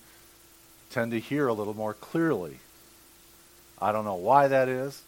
tend 0.89 1.11
to 1.11 1.19
hear 1.19 1.47
a 1.47 1.53
little 1.53 1.73
more 1.73 1.93
clearly. 1.93 2.59
I 3.81 3.91
don't 3.91 4.05
know 4.05 4.15
why 4.15 4.47
that 4.47 4.67
is. 4.67 5.01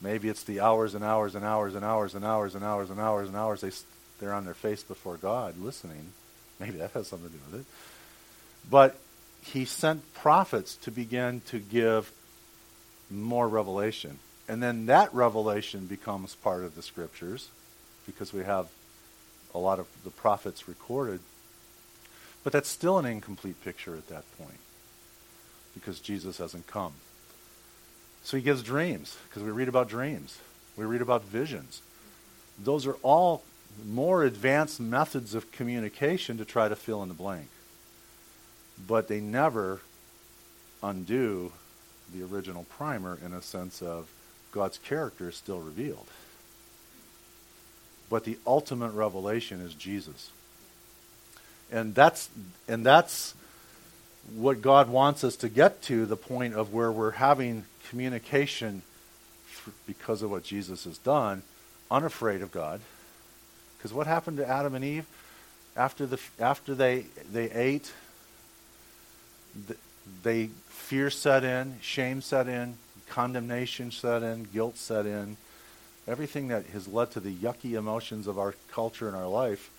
Maybe 0.00 0.28
it's 0.28 0.42
the 0.42 0.60
hours 0.60 0.94
and 0.94 1.04
hours 1.04 1.34
and 1.34 1.44
hours 1.44 1.74
and 1.74 1.84
hours 1.84 2.14
and 2.14 2.24
hours 2.24 2.54
and 2.54 2.64
hours 2.64 2.90
and 2.90 2.98
hours 3.00 3.28
and 3.28 3.36
hours 3.36 3.60
they, 3.60 3.70
they're 4.22 4.32
on 4.32 4.44
their 4.44 4.54
face 4.54 4.84
before 4.84 5.16
God 5.16 5.58
listening. 5.58 6.12
Maybe 6.60 6.78
that 6.78 6.92
has 6.92 7.08
something 7.08 7.28
to 7.28 7.34
do 7.34 7.42
with 7.50 7.60
it. 7.62 7.66
But 8.70 8.96
he 9.42 9.64
sent 9.64 10.14
prophets 10.14 10.76
to 10.76 10.92
begin 10.92 11.42
to 11.46 11.58
give 11.58 12.12
more 13.10 13.48
revelation. 13.48 14.20
And 14.48 14.62
then 14.62 14.86
that 14.86 15.12
revelation 15.12 15.86
becomes 15.86 16.36
part 16.36 16.62
of 16.62 16.76
the 16.76 16.82
scriptures 16.82 17.48
because 18.06 18.32
we 18.32 18.44
have 18.44 18.68
a 19.56 19.58
lot 19.58 19.80
of 19.80 19.88
the 20.04 20.10
prophets 20.10 20.68
recorded. 20.68 21.18
But 22.44 22.52
that's 22.52 22.68
still 22.68 22.98
an 22.98 23.06
incomplete 23.06 23.60
picture 23.64 23.96
at 23.96 24.06
that 24.06 24.24
point 24.38 24.60
because 25.74 25.98
Jesus 25.98 26.38
hasn't 26.38 26.68
come. 26.68 26.92
So 28.22 28.36
he 28.36 28.42
gives 28.44 28.62
dreams 28.62 29.16
because 29.28 29.42
we 29.42 29.50
read 29.50 29.68
about 29.68 29.88
dreams, 29.88 30.38
we 30.76 30.84
read 30.84 31.02
about 31.02 31.24
visions. 31.24 31.82
Those 32.62 32.86
are 32.86 32.96
all 33.02 33.42
more 33.86 34.24
advanced 34.24 34.80
methods 34.80 35.34
of 35.34 35.50
communication 35.52 36.38
to 36.38 36.44
try 36.44 36.68
to 36.68 36.76
fill 36.76 37.02
in 37.02 37.08
the 37.08 37.14
blank. 37.14 37.48
But 38.86 39.08
they 39.08 39.20
never 39.20 39.80
undo 40.82 41.52
the 42.12 42.24
original 42.24 42.64
primer 42.64 43.18
in 43.24 43.32
a 43.32 43.42
sense 43.42 43.82
of 43.82 44.08
God's 44.50 44.78
character 44.78 45.28
is 45.28 45.36
still 45.36 45.60
revealed. 45.60 46.06
But 48.10 48.24
the 48.24 48.38
ultimate 48.46 48.90
revelation 48.90 49.60
is 49.60 49.74
Jesus. 49.74 50.30
And 51.70 51.94
that's 51.94 52.28
and 52.68 52.84
that's 52.84 53.34
what 54.34 54.60
God 54.60 54.88
wants 54.88 55.24
us 55.24 55.36
to 55.36 55.48
get 55.48 55.82
to 55.82 56.06
the 56.06 56.16
point 56.16 56.54
of 56.54 56.72
where 56.72 56.92
we're 56.92 57.12
having 57.12 57.64
communication 57.88 58.82
because 59.86 60.22
of 60.22 60.30
what 60.30 60.44
Jesus 60.44 60.84
has 60.84 60.98
done, 60.98 61.42
unafraid 61.90 62.42
of 62.42 62.52
God. 62.52 62.80
Because 63.82 63.92
what 63.92 64.06
happened 64.06 64.36
to 64.36 64.48
Adam 64.48 64.76
and 64.76 64.84
Eve 64.84 65.06
after 65.76 66.06
the 66.06 66.20
after 66.38 66.72
they 66.72 67.06
they 67.32 67.50
ate? 67.50 67.92
They 70.22 70.50
fear 70.68 71.10
set 71.10 71.42
in, 71.42 71.78
shame 71.80 72.22
set 72.22 72.46
in, 72.46 72.76
condemnation 73.08 73.90
set 73.90 74.22
in, 74.22 74.44
guilt 74.44 74.76
set 74.76 75.04
in. 75.04 75.36
Everything 76.06 76.48
that 76.48 76.66
has 76.66 76.86
led 76.86 77.10
to 77.12 77.20
the 77.20 77.34
yucky 77.34 77.74
emotions 77.74 78.28
of 78.28 78.38
our 78.38 78.54
culture 78.70 79.08
and 79.08 79.16
our 79.16 79.28
life 79.28 79.70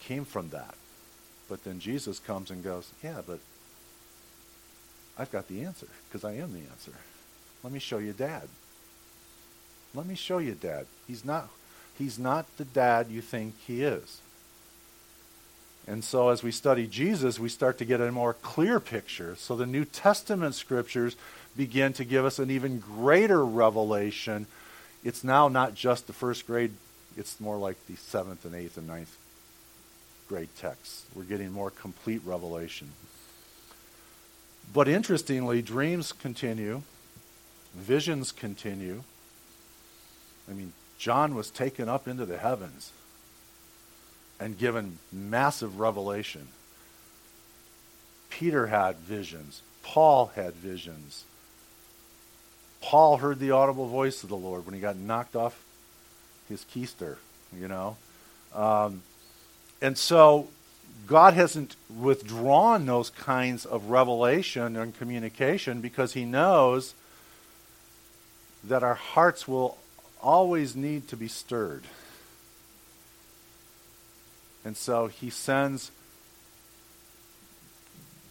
came 0.00 0.24
from 0.24 0.48
that. 0.50 0.74
But 1.50 1.64
then 1.64 1.80
Jesus 1.80 2.18
comes 2.18 2.50
and 2.50 2.64
goes, 2.64 2.90
Yeah, 3.04 3.20
but 3.26 3.40
I've 5.18 5.30
got 5.30 5.48
the 5.48 5.64
answer 5.64 5.86
because 6.08 6.24
I 6.24 6.32
am 6.32 6.54
the 6.54 6.70
answer. 6.70 6.92
Let 7.62 7.74
me 7.74 7.78
show 7.78 7.98
you 7.98 8.14
dad. 8.14 8.48
Let 9.94 10.06
me 10.06 10.14
show 10.14 10.38
you 10.38 10.54
dad. 10.54 10.86
He's 11.06 11.24
not 11.24 11.50
he's 11.98 12.18
not 12.18 12.46
the 12.56 12.64
dad 12.64 13.08
you 13.10 13.20
think 13.20 13.54
he 13.66 13.82
is. 13.82 14.20
And 15.86 16.04
so 16.04 16.28
as 16.28 16.42
we 16.42 16.52
study 16.52 16.86
Jesus, 16.86 17.38
we 17.38 17.48
start 17.48 17.78
to 17.78 17.84
get 17.84 18.00
a 18.00 18.12
more 18.12 18.34
clear 18.34 18.78
picture. 18.78 19.34
So 19.36 19.56
the 19.56 19.66
New 19.66 19.86
Testament 19.86 20.54
scriptures 20.54 21.16
begin 21.56 21.94
to 21.94 22.04
give 22.04 22.24
us 22.24 22.38
an 22.38 22.50
even 22.50 22.78
greater 22.78 23.44
revelation. 23.44 24.46
It's 25.02 25.24
now 25.24 25.48
not 25.48 25.74
just 25.74 26.06
the 26.06 26.12
first 26.12 26.46
grade, 26.46 26.72
it's 27.16 27.40
more 27.40 27.56
like 27.56 27.76
the 27.86 27.96
seventh 27.96 28.44
and 28.44 28.54
eighth 28.54 28.76
and 28.76 28.86
ninth 28.86 29.16
grade 30.28 30.50
texts. 30.58 31.06
We're 31.14 31.24
getting 31.24 31.52
more 31.52 31.70
complete 31.70 32.20
revelation. 32.24 32.88
But 34.74 34.88
interestingly, 34.88 35.62
dreams 35.62 36.12
continue, 36.12 36.82
visions 37.74 38.30
continue. 38.30 39.02
I 40.50 40.52
mean, 40.52 40.74
John 40.98 41.34
was 41.34 41.50
taken 41.50 41.88
up 41.88 42.08
into 42.08 42.26
the 42.26 42.38
heavens 42.38 42.92
and 44.40 44.58
given 44.58 44.98
massive 45.12 45.80
revelation. 45.80 46.48
Peter 48.30 48.66
had 48.66 48.96
visions. 48.96 49.62
Paul 49.82 50.32
had 50.34 50.54
visions. 50.54 51.24
Paul 52.80 53.18
heard 53.18 53.38
the 53.38 53.50
audible 53.50 53.86
voice 53.86 54.22
of 54.22 54.28
the 54.28 54.36
Lord 54.36 54.66
when 54.66 54.74
he 54.74 54.80
got 54.80 54.96
knocked 54.96 55.34
off 55.34 55.62
his 56.48 56.64
keister, 56.74 57.16
you 57.58 57.68
know. 57.68 57.96
Um, 58.54 59.02
and 59.80 59.96
so 59.96 60.48
God 61.06 61.34
hasn't 61.34 61.76
withdrawn 61.88 62.86
those 62.86 63.10
kinds 63.10 63.64
of 63.64 63.90
revelation 63.90 64.76
and 64.76 64.96
communication 64.96 65.80
because 65.80 66.12
He 66.12 66.24
knows 66.24 66.94
that 68.64 68.82
our 68.82 68.94
hearts 68.94 69.46
will 69.46 69.78
always 70.22 70.76
need 70.76 71.08
to 71.08 71.16
be 71.16 71.28
stirred. 71.28 71.84
And 74.64 74.76
so 74.76 75.06
He 75.06 75.30
sends 75.30 75.90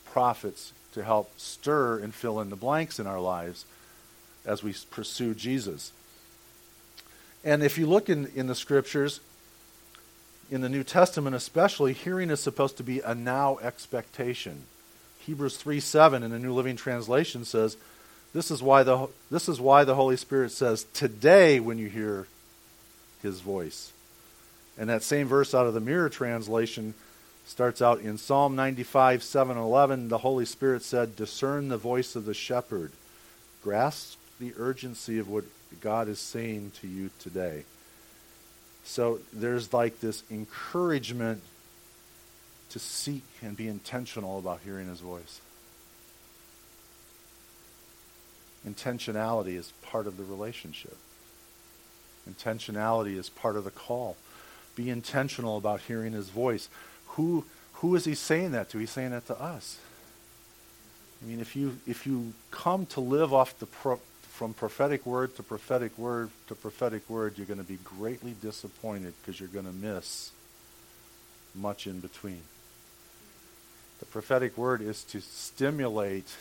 prophets 0.05 0.73
to 0.93 1.03
help 1.03 1.31
stir 1.39 1.99
and 1.99 2.13
fill 2.13 2.39
in 2.39 2.49
the 2.49 2.55
blanks 2.55 2.99
in 2.99 3.07
our 3.07 3.19
lives 3.19 3.65
as 4.45 4.63
we 4.63 4.73
pursue 4.89 5.33
Jesus. 5.33 5.91
And 7.43 7.61
if 7.61 7.77
you 7.77 7.85
look 7.85 8.09
in, 8.09 8.27
in 8.35 8.47
the 8.47 8.55
scriptures, 8.55 9.19
in 10.49 10.61
the 10.61 10.69
New 10.69 10.83
Testament 10.83 11.35
especially, 11.35 11.93
hearing 11.93 12.29
is 12.29 12.39
supposed 12.39 12.77
to 12.77 12.83
be 12.83 12.99
a 13.01 13.13
now 13.13 13.59
expectation. 13.61 14.63
Hebrews 15.19 15.57
3 15.57 15.79
7 15.79 16.23
in 16.23 16.31
the 16.31 16.39
New 16.39 16.53
Living 16.53 16.77
Translation 16.77 17.45
says, 17.45 17.77
this 18.37 18.51
is, 18.51 18.61
why 18.61 18.83
the, 18.83 19.07
this 19.31 19.49
is 19.49 19.59
why 19.59 19.83
the 19.83 19.95
Holy 19.95 20.15
Spirit 20.15 20.51
says, 20.51 20.85
Today, 20.93 21.59
when 21.59 21.79
you 21.79 21.89
hear 21.89 22.27
his 23.23 23.41
voice. 23.41 23.91
And 24.77 24.91
that 24.91 25.01
same 25.01 25.27
verse 25.27 25.55
out 25.55 25.65
of 25.65 25.73
the 25.73 25.79
Mirror 25.79 26.09
translation 26.09 26.93
starts 27.47 27.81
out 27.81 27.99
in 27.99 28.19
Psalm 28.19 28.55
95 28.55 29.23
7 29.23 29.57
11. 29.57 30.09
The 30.09 30.19
Holy 30.19 30.45
Spirit 30.45 30.83
said, 30.83 31.15
Discern 31.15 31.69
the 31.69 31.77
voice 31.77 32.15
of 32.15 32.25
the 32.25 32.35
shepherd. 32.35 32.91
Grasp 33.63 34.19
the 34.39 34.53
urgency 34.55 35.17
of 35.17 35.27
what 35.27 35.45
God 35.81 36.07
is 36.07 36.19
saying 36.19 36.73
to 36.81 36.87
you 36.87 37.09
today. 37.17 37.63
So 38.83 39.17
there's 39.33 39.73
like 39.73 39.99
this 39.99 40.21
encouragement 40.29 41.41
to 42.69 42.77
seek 42.77 43.23
and 43.41 43.57
be 43.57 43.67
intentional 43.67 44.37
about 44.37 44.59
hearing 44.63 44.89
his 44.89 44.99
voice. 44.99 45.41
Intentionality 48.67 49.55
is 49.55 49.71
part 49.81 50.07
of 50.07 50.17
the 50.17 50.23
relationship. 50.23 50.97
Intentionality 52.29 53.17
is 53.17 53.29
part 53.29 53.55
of 53.55 53.63
the 53.63 53.71
call. 53.71 54.17
Be 54.75 54.89
intentional 54.89 55.57
about 55.57 55.81
hearing 55.81 56.13
his 56.13 56.29
voice. 56.29 56.69
Who, 57.09 57.45
who 57.73 57.95
is 57.95 58.05
he 58.05 58.15
saying 58.15 58.51
that 58.51 58.69
to? 58.71 58.77
He's 58.77 58.91
saying 58.91 59.11
that 59.11 59.25
to 59.27 59.41
us. 59.41 59.79
I 61.21 61.29
mean, 61.29 61.39
if 61.39 61.55
you, 61.55 61.79
if 61.87 62.05
you 62.05 62.33
come 62.51 62.85
to 62.87 62.99
live 62.99 63.33
off 63.33 63.57
the 63.57 63.65
pro, 63.65 63.99
from 64.21 64.53
prophetic 64.53 65.03
word 65.05 65.35
to 65.35 65.41
prophetic 65.41 65.97
word 65.97 66.29
to 66.47 66.53
prophetic 66.53 67.09
word, 67.09 67.37
you're 67.37 67.47
going 67.47 67.57
to 67.57 67.65
be 67.65 67.79
greatly 67.83 68.35
disappointed 68.39 69.13
because 69.21 69.39
you're 69.39 69.49
going 69.49 69.65
to 69.65 69.71
miss 69.71 70.31
much 71.55 71.87
in 71.87 71.99
between. 71.99 72.41
The 73.99 74.05
prophetic 74.05 74.55
word 74.55 74.81
is 74.81 75.03
to 75.05 75.21
stimulate 75.21 76.35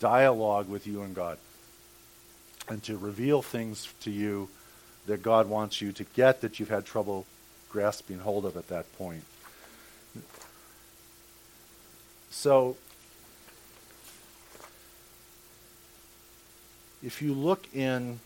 dialogue 0.00 0.68
with 0.68 0.86
you 0.86 1.02
and 1.02 1.14
God 1.14 1.38
and 2.68 2.82
to 2.84 2.96
reveal 2.96 3.42
things 3.42 3.92
to 4.00 4.10
you 4.10 4.48
that 5.06 5.22
God 5.22 5.48
wants 5.48 5.80
you 5.80 5.92
to 5.92 6.04
get 6.04 6.40
that 6.40 6.58
you've 6.58 6.68
had 6.68 6.84
trouble 6.84 7.26
grasping 7.70 8.18
hold 8.18 8.44
of 8.44 8.56
at 8.56 8.68
that 8.68 8.90
point. 8.98 9.24
So, 12.30 12.76
if 17.02 17.22
you 17.22 17.32
look 17.32 17.66
in 17.74 18.20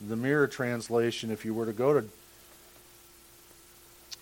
the 0.00 0.16
mirror 0.16 0.46
translation, 0.46 1.30
if 1.30 1.44
you 1.44 1.52
were 1.52 1.66
to 1.66 1.72
go 1.72 2.00
to 2.00 2.08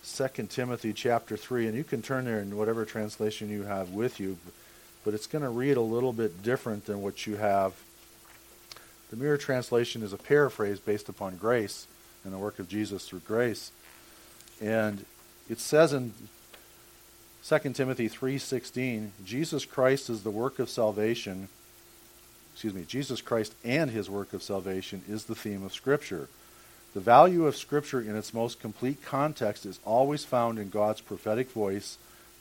2 0.02 0.46
Timothy 0.48 0.92
chapter 0.92 1.36
3, 1.36 1.68
and 1.68 1.76
you 1.76 1.84
can 1.84 2.02
turn 2.02 2.24
there 2.24 2.40
in 2.40 2.56
whatever 2.56 2.84
translation 2.84 3.48
you 3.50 3.62
have 3.62 3.90
with 3.90 4.18
you, 4.18 4.36
but 5.08 5.14
it's 5.14 5.26
going 5.26 5.40
to 5.40 5.48
read 5.48 5.78
a 5.78 5.80
little 5.80 6.12
bit 6.12 6.42
different 6.42 6.84
than 6.84 7.00
what 7.00 7.26
you 7.26 7.36
have 7.36 7.72
The 9.08 9.16
Mirror 9.16 9.38
translation 9.38 10.02
is 10.02 10.12
a 10.12 10.18
paraphrase 10.18 10.80
based 10.80 11.08
upon 11.08 11.38
grace 11.38 11.86
and 12.24 12.34
the 12.34 12.36
work 12.36 12.58
of 12.58 12.68
Jesus 12.68 13.08
through 13.08 13.20
grace. 13.20 13.72
And 14.60 15.06
it 15.48 15.60
says 15.60 15.94
in 15.94 16.12
2 17.42 17.72
Timothy 17.72 18.06
3:16, 18.06 19.12
Jesus 19.24 19.64
Christ 19.64 20.10
is 20.10 20.24
the 20.24 20.30
work 20.30 20.58
of 20.58 20.68
salvation. 20.68 21.48
Excuse 22.52 22.74
me, 22.74 22.84
Jesus 22.86 23.22
Christ 23.22 23.54
and 23.64 23.90
his 23.90 24.10
work 24.10 24.34
of 24.34 24.42
salvation 24.42 25.00
is 25.08 25.24
the 25.24 25.34
theme 25.34 25.64
of 25.64 25.72
scripture. 25.72 26.28
The 26.92 27.00
value 27.00 27.46
of 27.46 27.56
scripture 27.56 28.02
in 28.02 28.14
its 28.14 28.34
most 28.34 28.60
complete 28.60 29.02
context 29.02 29.64
is 29.64 29.80
always 29.86 30.26
found 30.26 30.58
in 30.58 30.68
God's 30.68 31.00
prophetic 31.00 31.50
voice, 31.50 31.96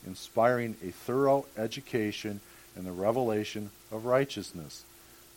inspiring 0.05 0.75
a 0.83 0.91
thorough 0.91 1.45
education 1.57 2.41
in 2.77 2.85
the 2.85 2.91
revelation 2.91 3.71
of 3.91 4.05
righteousness. 4.05 4.83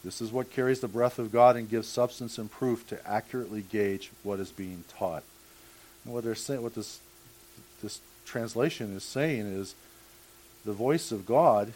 This 0.04 0.20
is 0.20 0.32
what 0.32 0.52
carries 0.52 0.80
the 0.80 0.88
breath 0.88 1.18
of 1.18 1.32
God 1.32 1.56
and 1.56 1.68
gives 1.68 1.88
substance 1.88 2.38
and 2.38 2.50
proof 2.50 2.86
to 2.88 3.08
accurately 3.08 3.62
gauge 3.62 4.10
what 4.22 4.40
is 4.40 4.50
being 4.50 4.84
taught. 4.88 5.22
And 6.04 6.14
what 6.14 6.24
they're 6.24 6.60
what 6.60 6.74
this 6.74 7.00
this 7.82 8.00
translation 8.24 8.96
is 8.96 9.02
saying 9.02 9.46
is, 9.46 9.74
the 10.64 10.72
voice 10.72 11.12
of 11.12 11.26
God 11.26 11.72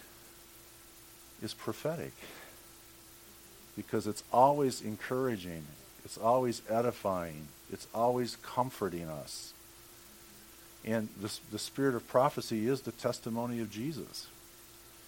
is 1.43 1.55
prophetic 1.55 2.13
because 3.77 4.07
it's 4.07 4.23
always 4.33 4.81
encouraging, 4.81 5.65
it's 6.05 6.19
always 6.19 6.63
edifying, 6.71 7.49
it's 7.73 7.87
always 7.95 8.37
comforting 8.37 9.09
us. 9.09 9.53
And 10.85 11.09
the 11.19 11.59
spirit 11.59 11.95
of 11.95 12.07
prophecy 12.07 12.69
is 12.69 12.83
the 12.83 12.93
testimony 12.93 13.61
of 13.61 13.71
Jesus. 13.71 14.27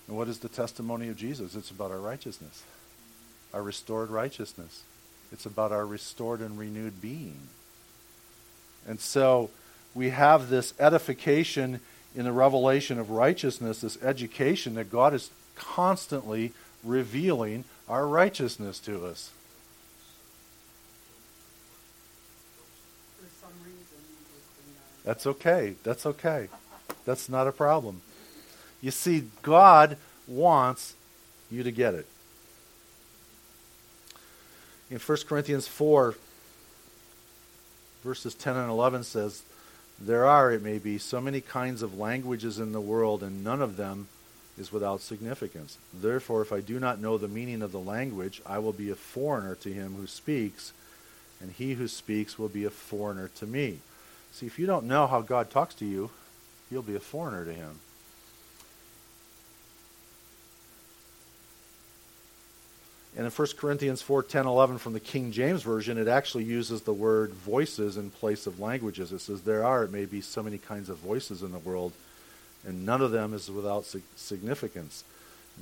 And 0.06 0.16
what 0.16 0.28
is 0.28 0.38
the 0.38 0.48
testimony 0.48 1.08
of 1.08 1.16
Jesus? 1.16 1.54
It's 1.54 1.70
about 1.70 1.90
our 1.90 1.98
righteousness 1.98 2.62
our 3.56 3.62
restored 3.62 4.10
righteousness. 4.10 4.82
It's 5.32 5.46
about 5.46 5.72
our 5.72 5.86
restored 5.86 6.40
and 6.40 6.58
renewed 6.58 7.00
being. 7.00 7.40
And 8.86 9.00
so 9.00 9.48
we 9.94 10.10
have 10.10 10.50
this 10.50 10.74
edification 10.78 11.80
in 12.14 12.24
the 12.24 12.32
revelation 12.32 12.98
of 12.98 13.10
righteousness, 13.10 13.80
this 13.80 14.00
education 14.02 14.74
that 14.74 14.92
God 14.92 15.14
is 15.14 15.30
constantly 15.54 16.52
revealing 16.84 17.64
our 17.88 18.06
righteousness 18.06 18.78
to 18.80 19.06
us. 19.06 19.30
That's 25.02 25.26
okay. 25.26 25.74
That's 25.82 26.04
okay. 26.04 26.48
That's 27.06 27.28
not 27.30 27.46
a 27.46 27.52
problem. 27.52 28.02
You 28.80 28.90
see, 28.90 29.24
God 29.42 29.96
wants 30.26 30.94
you 31.50 31.62
to 31.62 31.70
get 31.70 31.94
it 31.94 32.06
in 34.90 34.98
1 34.98 35.18
Corinthians 35.28 35.66
4, 35.66 36.14
verses 38.04 38.34
10 38.34 38.56
and 38.56 38.70
11 38.70 39.04
says, 39.04 39.42
There 40.00 40.24
are, 40.24 40.52
it 40.52 40.62
may 40.62 40.78
be, 40.78 40.98
so 40.98 41.20
many 41.20 41.40
kinds 41.40 41.82
of 41.82 41.98
languages 41.98 42.58
in 42.58 42.72
the 42.72 42.80
world, 42.80 43.22
and 43.22 43.42
none 43.42 43.60
of 43.60 43.76
them 43.76 44.08
is 44.56 44.72
without 44.72 45.00
significance. 45.00 45.78
Therefore, 45.92 46.40
if 46.42 46.52
I 46.52 46.60
do 46.60 46.78
not 46.78 47.00
know 47.00 47.18
the 47.18 47.28
meaning 47.28 47.62
of 47.62 47.72
the 47.72 47.80
language, 47.80 48.40
I 48.46 48.58
will 48.58 48.72
be 48.72 48.90
a 48.90 48.94
foreigner 48.94 49.54
to 49.56 49.72
him 49.72 49.96
who 49.96 50.06
speaks, 50.06 50.72
and 51.40 51.50
he 51.50 51.74
who 51.74 51.88
speaks 51.88 52.38
will 52.38 52.48
be 52.48 52.64
a 52.64 52.70
foreigner 52.70 53.28
to 53.36 53.46
me. 53.46 53.80
See, 54.32 54.46
if 54.46 54.58
you 54.58 54.66
don't 54.66 54.86
know 54.86 55.06
how 55.06 55.20
God 55.20 55.50
talks 55.50 55.74
to 55.76 55.84
you, 55.84 56.10
you'll 56.70 56.82
be 56.82 56.96
a 56.96 57.00
foreigner 57.00 57.44
to 57.44 57.52
him. 57.52 57.80
And 63.16 63.24
in 63.24 63.32
1 63.32 63.48
Corinthians 63.56 64.02
4 64.02 64.22
10, 64.22 64.46
11 64.46 64.78
from 64.78 64.92
the 64.92 65.00
King 65.00 65.32
James 65.32 65.62
Version, 65.62 65.96
it 65.96 66.06
actually 66.06 66.44
uses 66.44 66.82
the 66.82 66.92
word 66.92 67.30
voices 67.32 67.96
in 67.96 68.10
place 68.10 68.46
of 68.46 68.60
languages. 68.60 69.10
It 69.10 69.20
says, 69.20 69.40
There 69.40 69.64
are, 69.64 69.84
it 69.84 69.90
may 69.90 70.04
be, 70.04 70.20
so 70.20 70.42
many 70.42 70.58
kinds 70.58 70.90
of 70.90 70.98
voices 70.98 71.42
in 71.42 71.52
the 71.52 71.58
world, 71.58 71.92
and 72.66 72.84
none 72.84 73.00
of 73.00 73.12
them 73.12 73.32
is 73.32 73.50
without 73.50 73.86
significance. 74.16 75.02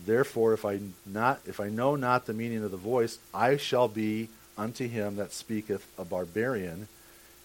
Therefore, 0.05 0.53
if 0.53 0.65
I, 0.65 0.81
not, 1.07 1.41
if 1.47 1.61
I 1.61 1.69
know 1.69 1.95
not 1.95 2.27
the 2.27 2.35
meaning 2.35 2.65
of 2.65 2.73
the 2.73 2.77
voice, 2.77 3.19
I 3.33 3.57
shall 3.57 3.87
be 3.87 4.29
unto 4.59 4.89
him 4.89 5.17
that 5.17 5.33
speaketh 5.33 5.87
a 5.97 6.05
barbarian, 6.05 6.89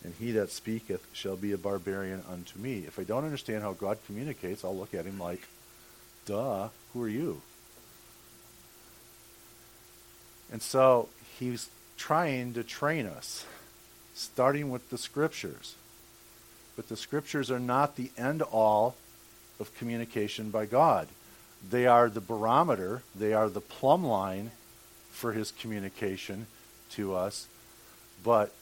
and 0.04 0.13
he 0.19 0.32
that 0.32 0.50
speaketh 0.50 1.06
shall 1.13 1.36
be 1.36 1.52
a 1.52 1.58
barbarian 1.58 2.24
unto 2.32 2.58
me. 2.58 2.80
If 2.88 2.98
I 2.98 3.04
don't 3.04 3.26
understand 3.26 3.62
how 3.62 3.74
God 3.74 4.00
communicates, 4.08 4.65
I'll 4.65 4.76
look 4.76 4.95
at 4.95 5.06
him 5.06 5.19
like, 5.19 5.41
duh, 6.26 6.69
who 6.93 7.04
are 7.04 7.10
you? 7.10 7.41
And 10.51 10.62
so 10.62 11.09
he's 11.39 11.69
trying 11.97 12.53
to 12.53 12.63
train 12.63 13.05
us, 13.05 13.45
starting 14.15 14.69
with 14.69 14.89
the 14.89 14.97
scriptures. 14.97 15.75
But 16.75 16.89
the 16.89 16.97
scriptures 16.97 17.51
are 17.51 17.59
not 17.59 17.95
the 17.95 18.12
end 18.17 18.41
all 18.41 18.95
of 19.59 19.75
communication 19.77 20.49
by 20.49 20.65
God. 20.65 21.07
They 21.69 21.85
are 21.85 22.09
the 22.09 22.21
barometer, 22.21 23.03
they 23.13 23.33
are 23.33 23.49
the 23.49 23.62
plumb 23.62 24.05
line 24.05 24.51
for 25.12 25.33
his 25.33 25.51
communication 25.51 26.47
to 26.91 27.13
us, 27.13 27.47
but 28.23 28.53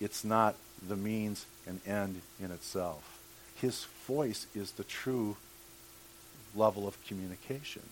it's 0.00 0.24
not 0.24 0.56
the 0.86 0.96
means 0.96 1.46
and 1.66 1.80
end 1.86 2.20
in 2.42 2.50
itself. 2.50 3.20
His 3.54 3.86
voice 4.06 4.46
is 4.54 4.72
the 4.72 4.84
true 4.84 5.36
level 6.54 6.88
of 6.88 7.02
communication. 7.06 7.82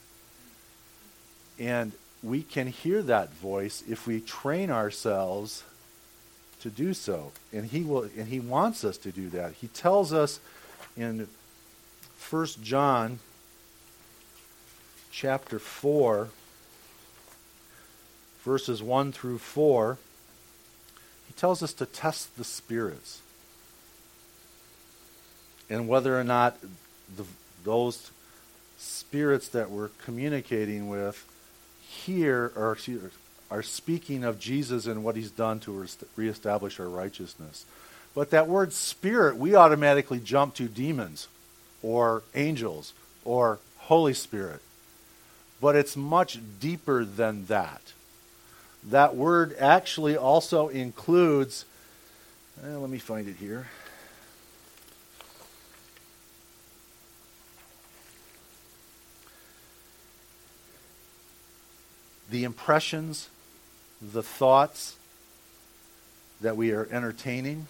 And 1.58 1.92
we 2.22 2.42
can 2.42 2.66
hear 2.66 3.02
that 3.02 3.32
voice 3.34 3.82
if 3.88 4.06
we 4.06 4.20
train 4.20 4.70
ourselves 4.70 5.62
to 6.60 6.70
do 6.70 6.92
so. 6.92 7.32
And 7.52 7.66
he 7.66 7.82
will 7.82 8.02
and 8.16 8.28
he 8.28 8.40
wants 8.40 8.84
us 8.84 8.96
to 8.98 9.12
do 9.12 9.28
that. 9.30 9.54
He 9.54 9.68
tells 9.68 10.12
us 10.12 10.40
in 10.96 11.28
1 12.30 12.46
John 12.62 13.20
chapter 15.10 15.58
4 15.58 16.28
verses 18.44 18.82
1 18.82 19.10
through 19.10 19.38
4 19.38 19.98
he 21.26 21.32
tells 21.32 21.62
us 21.62 21.72
to 21.72 21.86
test 21.86 22.36
the 22.36 22.44
spirits 22.44 23.20
and 25.68 25.88
whether 25.88 26.18
or 26.18 26.22
not 26.22 26.56
the, 27.16 27.24
those 27.64 28.10
spirits 28.78 29.48
that 29.48 29.70
we're 29.70 29.88
communicating 30.04 30.88
with 30.88 31.26
here 31.88 32.52
or 32.54 32.76
are 33.50 33.62
speaking 33.62 34.22
of 34.22 34.38
Jesus 34.38 34.86
and 34.86 35.02
what 35.02 35.16
he's 35.16 35.30
done 35.30 35.58
to 35.60 35.86
reestablish 36.16 36.78
our 36.78 36.88
righteousness. 36.88 37.64
But 38.14 38.30
that 38.30 38.46
word 38.46 38.72
spirit, 38.72 39.36
we 39.36 39.54
automatically 39.54 40.20
jump 40.20 40.54
to 40.54 40.68
demons 40.68 41.28
or 41.82 42.22
angels 42.34 42.92
or 43.24 43.58
Holy 43.78 44.12
Spirit. 44.12 44.60
But 45.60 45.76
it's 45.76 45.96
much 45.96 46.38
deeper 46.60 47.04
than 47.04 47.46
that. 47.46 47.80
That 48.84 49.16
word 49.16 49.56
actually 49.58 50.16
also 50.16 50.68
includes, 50.68 51.64
eh, 52.62 52.76
let 52.76 52.90
me 52.90 52.98
find 52.98 53.28
it 53.28 53.36
here. 53.36 53.66
The 62.30 62.44
impressions, 62.44 63.28
the 64.00 64.22
thoughts 64.22 64.96
that 66.40 66.56
we 66.56 66.72
are 66.72 66.88
entertaining. 66.90 67.66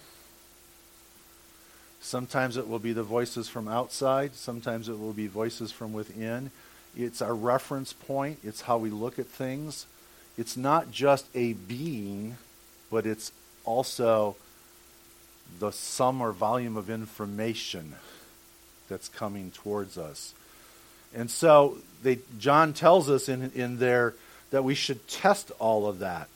Sometimes 2.01 2.57
it 2.57 2.67
will 2.67 2.79
be 2.79 2.93
the 2.93 3.03
voices 3.03 3.49
from 3.49 3.67
outside, 3.67 4.35
sometimes 4.35 4.89
it 4.89 4.99
will 4.99 5.13
be 5.13 5.27
voices 5.27 5.71
from 5.71 5.93
within. 5.93 6.51
It's 6.97 7.21
our 7.21 7.35
reference 7.35 7.93
point, 7.93 8.39
it's 8.43 8.61
how 8.61 8.77
we 8.77 8.89
look 8.89 9.19
at 9.19 9.27
things. 9.27 9.85
It's 10.37 10.55
not 10.55 10.91
just 10.91 11.25
a 11.35 11.53
being, 11.53 12.37
but 12.89 13.05
it's 13.05 13.31
also 13.65 14.37
the 15.59 15.71
sum 15.71 16.21
or 16.21 16.31
volume 16.31 16.77
of 16.77 16.89
information 16.89 17.95
that's 18.87 19.09
coming 19.09 19.51
towards 19.51 19.97
us. 19.97 20.33
And 21.13 21.29
so 21.29 21.77
they, 22.03 22.19
John 22.37 22.73
tells 22.73 23.09
us 23.09 23.27
in, 23.27 23.51
in 23.53 23.79
their 23.79 24.13
that 24.51 24.63
we 24.63 24.75
should 24.75 25.07
test 25.07 25.51
all 25.59 25.87
of 25.87 25.99
that. 25.99 26.27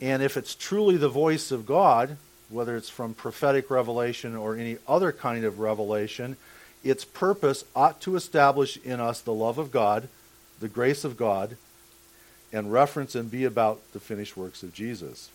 And 0.00 0.22
if 0.22 0.36
it's 0.36 0.54
truly 0.54 0.96
the 0.96 1.08
voice 1.08 1.50
of 1.50 1.66
God, 1.66 2.16
whether 2.48 2.76
it's 2.76 2.90
from 2.90 3.14
prophetic 3.14 3.70
revelation 3.70 4.36
or 4.36 4.56
any 4.56 4.76
other 4.86 5.12
kind 5.12 5.44
of 5.44 5.60
revelation, 5.60 6.36
its 6.84 7.04
purpose 7.04 7.64
ought 7.74 8.00
to 8.02 8.16
establish 8.16 8.76
in 8.78 9.00
us 9.00 9.20
the 9.20 9.32
love 9.32 9.58
of 9.58 9.70
God, 9.70 10.08
the 10.60 10.68
grace 10.68 11.04
of 11.04 11.16
God, 11.16 11.56
and 12.52 12.72
reference 12.72 13.14
and 13.14 13.30
be 13.30 13.44
about 13.44 13.80
the 13.92 14.00
finished 14.00 14.36
works 14.36 14.62
of 14.62 14.74
Jesus. 14.74 15.30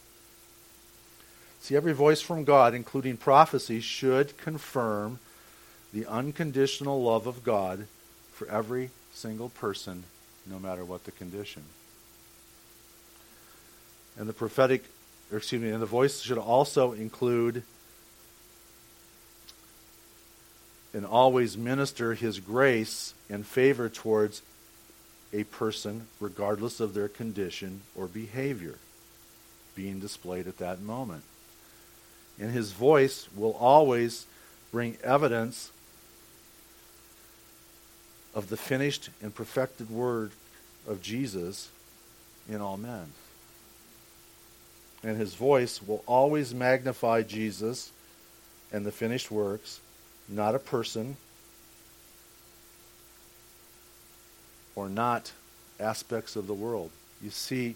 See, 1.61 1.75
every 1.75 1.93
voice 1.93 2.21
from 2.21 2.43
God, 2.43 2.73
including 2.73 3.17
prophecy, 3.17 3.79
should 3.79 4.37
confirm 4.37 5.19
the 5.91 6.05
unconditional 6.05 7.01
love 7.01 7.25
of 7.25 7.43
God 7.43 7.87
for 8.33 8.47
every 8.49 8.91
single 9.13 9.49
person 9.49 10.03
no 10.49 10.59
matter 10.59 10.83
what 10.83 11.03
the 11.03 11.11
condition. 11.11 11.63
And 14.17 14.27
the 14.27 14.33
prophetic, 14.33 14.83
or 15.31 15.37
excuse 15.37 15.61
me, 15.61 15.69
and 15.69 15.81
the 15.81 15.85
voice 15.85 16.21
should 16.21 16.37
also 16.37 16.93
include 16.93 17.63
and 20.93 21.05
always 21.05 21.57
minister 21.57 22.13
his 22.15 22.39
grace 22.39 23.13
and 23.29 23.45
favor 23.45 23.89
towards 23.89 24.41
a 25.33 25.43
person, 25.43 26.07
regardless 26.19 26.79
of 26.79 26.93
their 26.93 27.07
condition 27.07 27.81
or 27.95 28.07
behavior 28.07 28.75
being 29.75 29.99
displayed 29.99 30.47
at 30.47 30.57
that 30.57 30.81
moment. 30.81 31.23
And 32.39 32.51
his 32.51 32.71
voice 32.71 33.27
will 33.35 33.53
always 33.53 34.25
bring 34.71 34.97
evidence 35.03 35.71
of 38.37 38.49
the 38.49 38.55
finished 38.55 39.09
and 39.19 39.33
perfected 39.33 39.89
word 39.89 40.29
of 40.87 41.01
Jesus 41.01 41.69
in 42.47 42.61
all 42.61 42.77
men. 42.77 43.07
And 45.03 45.17
his 45.17 45.33
voice 45.33 45.81
will 45.81 46.03
always 46.05 46.53
magnify 46.53 47.23
Jesus 47.23 47.91
and 48.71 48.85
the 48.85 48.91
finished 48.91 49.31
works, 49.31 49.79
not 50.29 50.53
a 50.53 50.59
person 50.59 51.17
or 54.75 54.87
not 54.87 55.31
aspects 55.79 56.35
of 56.35 56.45
the 56.45 56.53
world. 56.53 56.91
You 57.23 57.31
see, 57.31 57.75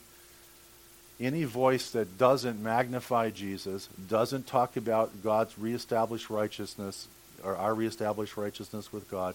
any 1.19 1.43
voice 1.43 1.89
that 1.89 2.19
doesn't 2.19 2.61
magnify 2.61 3.31
Jesus, 3.31 3.89
doesn't 4.07 4.45
talk 4.45 4.77
about 4.77 5.23
God's 5.23 5.57
reestablished 5.57 6.29
righteousness 6.29 7.07
or 7.43 7.55
our 7.55 7.73
reestablished 7.73 8.37
righteousness 8.37 8.93
with 8.93 9.09
God, 9.09 9.33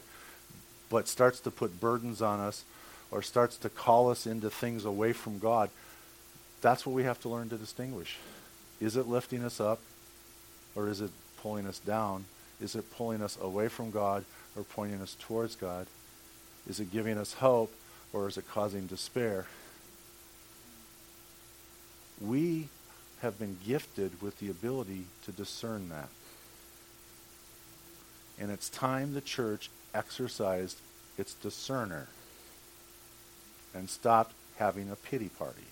but 0.90 1.08
starts 1.08 1.40
to 1.40 1.50
put 1.50 1.80
burdens 1.80 2.22
on 2.22 2.40
us 2.40 2.64
or 3.10 3.22
starts 3.22 3.56
to 3.58 3.68
call 3.68 4.10
us 4.10 4.26
into 4.26 4.50
things 4.50 4.84
away 4.84 5.12
from 5.12 5.38
God, 5.38 5.70
that's 6.60 6.86
what 6.86 6.94
we 6.94 7.04
have 7.04 7.20
to 7.20 7.28
learn 7.28 7.48
to 7.50 7.56
distinguish. 7.56 8.16
Is 8.80 8.96
it 8.96 9.06
lifting 9.06 9.44
us 9.44 9.60
up 9.60 9.80
or 10.74 10.88
is 10.88 11.00
it 11.00 11.10
pulling 11.40 11.66
us 11.66 11.78
down? 11.78 12.24
Is 12.60 12.74
it 12.74 12.90
pulling 12.96 13.22
us 13.22 13.38
away 13.40 13.68
from 13.68 13.90
God 13.90 14.24
or 14.56 14.62
pointing 14.62 15.00
us 15.00 15.16
towards 15.20 15.54
God? 15.56 15.86
Is 16.68 16.80
it 16.80 16.92
giving 16.92 17.18
us 17.18 17.34
hope 17.34 17.72
or 18.12 18.28
is 18.28 18.36
it 18.36 18.48
causing 18.48 18.86
despair? 18.86 19.46
We 22.20 22.68
have 23.20 23.38
been 23.38 23.58
gifted 23.66 24.22
with 24.22 24.38
the 24.40 24.50
ability 24.50 25.04
to 25.24 25.32
discern 25.32 25.88
that. 25.90 26.08
And 28.38 28.50
it's 28.50 28.68
time 28.68 29.14
the 29.14 29.20
church 29.20 29.70
exercised 29.96 30.78
its 31.16 31.34
discerner 31.34 32.08
and 33.74 33.88
stopped 33.88 34.34
having 34.58 34.90
a 34.90 34.96
pity 34.96 35.28
party. 35.28 35.62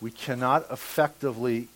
We 0.00 0.10
cannot 0.10 0.66
effectively 0.70 1.68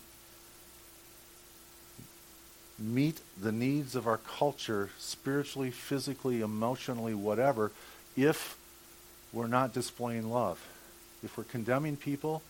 meet 2.79 3.21
the 3.41 3.53
needs 3.53 3.95
of 3.95 4.07
our 4.07 4.19
culture 4.19 4.91
spiritually, 4.99 5.71
physically, 5.71 6.41
emotionally, 6.41 7.15
whatever, 7.15 7.71
if 8.17 8.59
we're 9.33 9.47
not 9.47 9.73
displaying 9.73 10.29
love. 10.29 10.61
If 11.23 11.39
we're 11.39 11.45
condemning 11.45 11.97
people, 11.97 12.43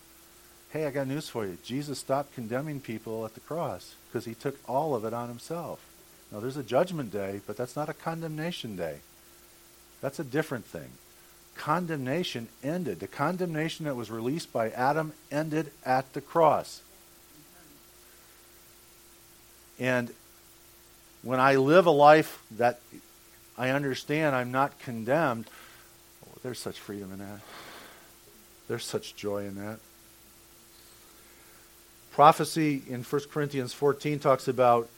hey, 0.77 0.85
I 0.85 0.91
got 0.91 1.07
news 1.07 1.29
for 1.29 1.47
you. 1.47 1.57
Jesus 1.65 1.99
stopped 1.99 2.35
condemning 2.35 2.81
people 2.81 3.25
at 3.25 3.33
the 3.33 3.41
cross 3.41 3.95
because 4.09 4.27
he 4.27 4.35
took 4.35 4.59
all 4.69 4.95
of 4.95 5.07
it 5.07 5.15
on 5.15 5.29
himself. 5.29 5.81
Now, 6.31 6.41
there's 6.41 6.59
a 6.59 6.63
judgment 6.63 7.11
day, 7.11 7.41
but 7.47 7.57
that's 7.57 7.77
not 7.77 7.89
a 7.89 7.95
condemnation 7.95 8.77
day. 8.77 8.99
That's 10.03 10.19
a 10.19 10.25
different 10.25 10.67
thing. 10.67 10.91
Condemnation 11.57 12.49
ended. 12.63 13.01
The 13.01 13.07
condemnation 13.07 13.87
that 13.87 13.97
was 13.97 14.11
released 14.11 14.53
by 14.53 14.69
Adam 14.71 15.15
ended 15.31 15.71
at 15.85 16.13
the 16.13 16.21
cross. 16.21 16.83
And 19.79 20.13
when 21.23 21.41
I 21.41 21.57
live 21.57 21.87
a 21.87 21.91
life 21.91 22.43
that 22.53 22.81
I 23.57 23.71
understand 23.71 24.37
I'm 24.37 24.53
not 24.53 24.79
condemned, 24.79 25.47
oh, 26.27 26.39
there's 26.43 26.59
such 26.59 26.79
freedom 26.79 27.13
in 27.13 27.21
that. 27.21 27.41
There's 28.69 28.85
such 28.85 29.17
joy 29.17 29.47
in 29.47 29.55
that. 29.55 29.79
Prophecy 32.17 32.83
in 32.89 33.03
1 33.03 33.23
Corinthians 33.31 33.75
14 33.75 34.19
talks 34.21 34.49
about 34.49 34.89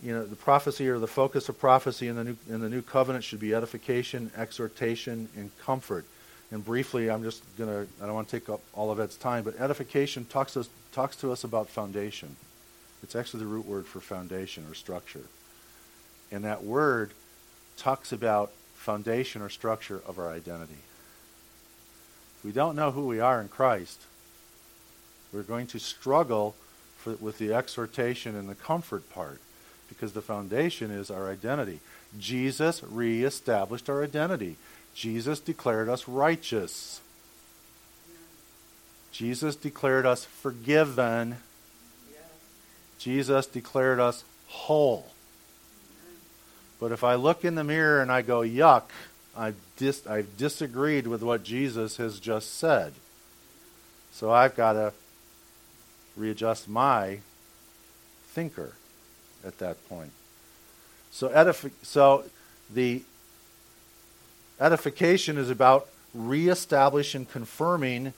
you 0.00 0.12
know 0.12 0.24
the 0.24 0.36
prophecy 0.36 0.88
or 0.88 1.00
the 1.00 1.08
focus 1.08 1.48
of 1.48 1.58
prophecy 1.58 2.06
in 2.06 2.14
the 2.14 2.22
new 2.22 2.36
in 2.48 2.60
the 2.60 2.68
new 2.68 2.82
covenant 2.82 3.24
should 3.24 3.40
be 3.40 3.52
edification, 3.52 4.30
exhortation, 4.36 5.28
and 5.36 5.50
comfort. 5.58 6.04
And 6.52 6.64
briefly, 6.64 7.10
I'm 7.10 7.24
just 7.24 7.42
gonna 7.58 7.88
I 8.00 8.06
don't 8.06 8.14
want 8.14 8.28
to 8.28 8.38
take 8.38 8.48
up 8.48 8.60
all 8.74 8.92
of 8.92 9.00
Ed's 9.00 9.16
time, 9.16 9.42
but 9.42 9.58
edification 9.58 10.24
talks 10.24 10.56
us 10.56 10.68
talks 10.92 11.16
to 11.16 11.32
us 11.32 11.42
about 11.42 11.68
foundation. 11.68 12.36
It's 13.02 13.16
actually 13.16 13.40
the 13.40 13.46
root 13.46 13.66
word 13.66 13.84
for 13.84 13.98
foundation 13.98 14.64
or 14.70 14.74
structure. 14.74 15.24
And 16.30 16.44
that 16.44 16.62
word 16.62 17.10
talks 17.76 18.12
about 18.12 18.52
foundation 18.76 19.42
or 19.42 19.48
structure 19.48 20.00
of 20.06 20.16
our 20.20 20.30
identity. 20.30 20.78
If 22.38 22.44
we 22.44 22.52
don't 22.52 22.76
know 22.76 22.92
who 22.92 23.08
we 23.08 23.18
are 23.18 23.40
in 23.40 23.48
Christ, 23.48 24.00
we're 25.32 25.42
going 25.42 25.66
to 25.68 25.78
struggle 25.78 26.54
for, 26.98 27.12
with 27.14 27.38
the 27.38 27.52
exhortation 27.52 28.36
and 28.36 28.48
the 28.48 28.54
comfort 28.54 29.10
part 29.10 29.40
because 29.88 30.12
the 30.12 30.22
foundation 30.22 30.90
is 30.90 31.10
our 31.10 31.30
identity. 31.30 31.80
Jesus 32.18 32.82
reestablished 32.82 33.88
our 33.88 34.02
identity. 34.02 34.56
Jesus 34.94 35.40
declared 35.40 35.88
us 35.88 36.06
righteous. 36.06 37.00
Jesus 39.10 39.56
declared 39.56 40.06
us 40.06 40.24
forgiven. 40.24 41.36
Jesus 42.98 43.46
declared 43.46 44.00
us 44.00 44.24
whole. 44.48 45.06
But 46.78 46.92
if 46.92 47.04
I 47.04 47.14
look 47.14 47.44
in 47.44 47.54
the 47.54 47.64
mirror 47.64 48.00
and 48.00 48.10
I 48.10 48.22
go, 48.22 48.40
yuck, 48.40 48.84
I've, 49.36 49.56
dis- 49.76 50.06
I've 50.06 50.36
disagreed 50.36 51.06
with 51.06 51.22
what 51.22 51.44
Jesus 51.44 51.96
has 51.96 52.18
just 52.18 52.58
said. 52.58 52.92
So 54.12 54.30
I've 54.30 54.56
got 54.56 54.74
to 54.74 54.92
readjust 56.16 56.68
my 56.68 57.18
thinker 58.28 58.72
at 59.44 59.58
that 59.58 59.88
point. 59.88 60.12
So, 61.10 61.28
edifi- 61.28 61.72
so 61.82 62.24
the 62.72 63.02
edification 64.60 65.36
is 65.38 65.50
about 65.50 65.88
reestablishing, 66.14 67.22
and 67.22 67.30
confirming 67.30 68.12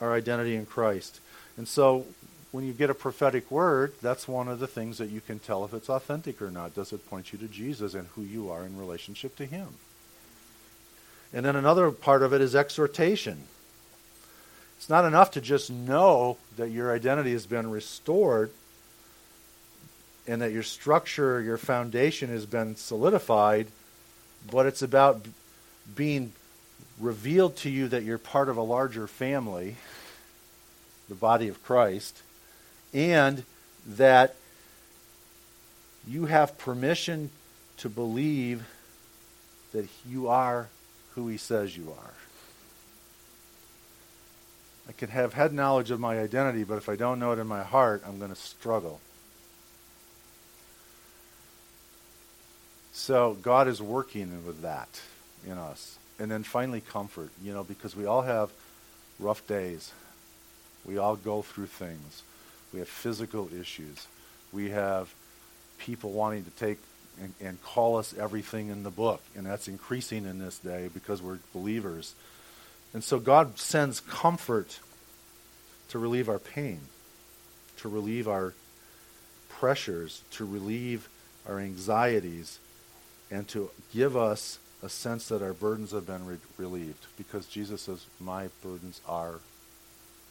our 0.00 0.14
identity 0.14 0.54
in 0.54 0.66
Christ. 0.66 1.20
And 1.56 1.66
so 1.66 2.06
when 2.50 2.64
you 2.64 2.72
get 2.72 2.90
a 2.90 2.94
prophetic 2.94 3.50
word, 3.50 3.92
that's 4.00 4.26
one 4.26 4.48
of 4.48 4.58
the 4.58 4.66
things 4.66 4.98
that 4.98 5.10
you 5.10 5.20
can 5.20 5.38
tell 5.38 5.64
if 5.64 5.74
it's 5.74 5.90
authentic 5.90 6.40
or 6.40 6.50
not. 6.50 6.74
Does 6.74 6.92
it 6.92 7.08
point 7.08 7.32
you 7.32 7.38
to 7.40 7.48
Jesus 7.48 7.94
and 7.94 8.08
who 8.08 8.22
you 8.22 8.50
are 8.50 8.64
in 8.64 8.78
relationship 8.78 9.36
to 9.36 9.46
Him? 9.46 9.68
And 11.32 11.44
then 11.44 11.56
another 11.56 11.90
part 11.90 12.22
of 12.22 12.32
it 12.32 12.40
is 12.40 12.54
exhortation. 12.54 13.44
It's 14.78 14.88
not 14.88 15.04
enough 15.04 15.32
to 15.32 15.40
just 15.40 15.70
know 15.70 16.38
that 16.56 16.70
your 16.70 16.94
identity 16.94 17.32
has 17.32 17.46
been 17.46 17.68
restored 17.68 18.50
and 20.28 20.40
that 20.40 20.52
your 20.52 20.62
structure, 20.62 21.42
your 21.42 21.56
foundation 21.56 22.30
has 22.30 22.46
been 22.46 22.76
solidified, 22.76 23.66
but 24.50 24.66
it's 24.66 24.80
about 24.80 25.26
being 25.96 26.32
revealed 27.00 27.56
to 27.56 27.70
you 27.70 27.88
that 27.88 28.04
you're 28.04 28.18
part 28.18 28.48
of 28.48 28.56
a 28.56 28.62
larger 28.62 29.08
family, 29.08 29.76
the 31.08 31.14
body 31.16 31.48
of 31.48 31.62
Christ, 31.64 32.22
and 32.94 33.42
that 33.84 34.36
you 36.06 36.26
have 36.26 36.56
permission 36.56 37.30
to 37.78 37.88
believe 37.88 38.64
that 39.72 39.88
you 40.08 40.28
are 40.28 40.68
who 41.16 41.26
he 41.26 41.36
says 41.36 41.76
you 41.76 41.92
are. 41.98 42.27
I 44.88 44.92
can 44.92 45.10
have 45.10 45.34
head 45.34 45.52
knowledge 45.52 45.90
of 45.90 46.00
my 46.00 46.18
identity, 46.18 46.64
but 46.64 46.78
if 46.78 46.88
I 46.88 46.96
don't 46.96 47.18
know 47.18 47.32
it 47.32 47.38
in 47.38 47.46
my 47.46 47.62
heart, 47.62 48.02
I'm 48.06 48.18
going 48.18 48.30
to 48.30 48.36
struggle. 48.36 49.00
So 52.92 53.36
God 53.42 53.68
is 53.68 53.80
working 53.80 54.44
with 54.46 54.62
that 54.62 54.88
in 55.46 55.52
us. 55.52 55.98
And 56.18 56.30
then 56.30 56.42
finally, 56.42 56.80
comfort, 56.80 57.30
you 57.42 57.52
know, 57.52 57.62
because 57.62 57.94
we 57.94 58.06
all 58.06 58.22
have 58.22 58.50
rough 59.20 59.46
days. 59.46 59.92
We 60.84 60.98
all 60.98 61.16
go 61.16 61.42
through 61.42 61.66
things. 61.66 62.22
We 62.72 62.80
have 62.80 62.88
physical 62.88 63.48
issues. 63.54 64.06
We 64.52 64.70
have 64.70 65.14
people 65.78 66.10
wanting 66.10 66.44
to 66.44 66.50
take 66.50 66.78
and, 67.20 67.34
and 67.40 67.62
call 67.62 67.98
us 67.98 68.14
everything 68.18 68.68
in 68.68 68.82
the 68.82 68.90
book. 68.90 69.22
And 69.36 69.46
that's 69.46 69.68
increasing 69.68 70.24
in 70.24 70.38
this 70.38 70.58
day 70.58 70.88
because 70.92 71.22
we're 71.22 71.38
believers. 71.52 72.14
And 72.94 73.04
so 73.04 73.18
God 73.18 73.58
sends 73.58 74.00
comfort 74.00 74.80
to 75.88 75.98
relieve 75.98 76.28
our 76.28 76.38
pain, 76.38 76.80
to 77.78 77.88
relieve 77.88 78.28
our 78.28 78.54
pressures, 79.48 80.22
to 80.32 80.44
relieve 80.44 81.08
our 81.46 81.58
anxieties, 81.58 82.58
and 83.30 83.46
to 83.48 83.70
give 83.92 84.16
us 84.16 84.58
a 84.82 84.88
sense 84.88 85.28
that 85.28 85.42
our 85.42 85.52
burdens 85.52 85.90
have 85.90 86.06
been 86.06 86.24
re- 86.24 86.36
relieved 86.56 87.06
because 87.16 87.46
Jesus 87.46 87.82
says, 87.82 88.06
My 88.20 88.48
burdens 88.62 89.00
are 89.06 89.40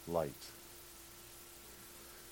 light. 0.07 0.31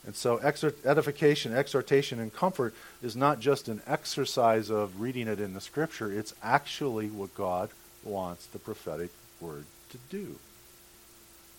And 0.06 0.16
so, 0.16 0.38
edification, 0.38 1.54
exhortation, 1.54 2.20
and 2.20 2.32
comfort 2.32 2.76
is 3.02 3.16
not 3.16 3.40
just 3.40 3.68
an 3.68 3.82
exercise 3.88 4.70
of 4.70 5.02
reading 5.02 5.28
it 5.28 5.40
in 5.40 5.54
the 5.54 5.62
scripture, 5.62 6.12
it's 6.12 6.34
actually 6.44 7.08
what 7.08 7.34
God 7.34 7.70
wants 8.04 8.46
the 8.46 8.60
prophetic 8.60 9.10
word 9.42 9.66
to 9.96 10.18
do. 10.18 10.36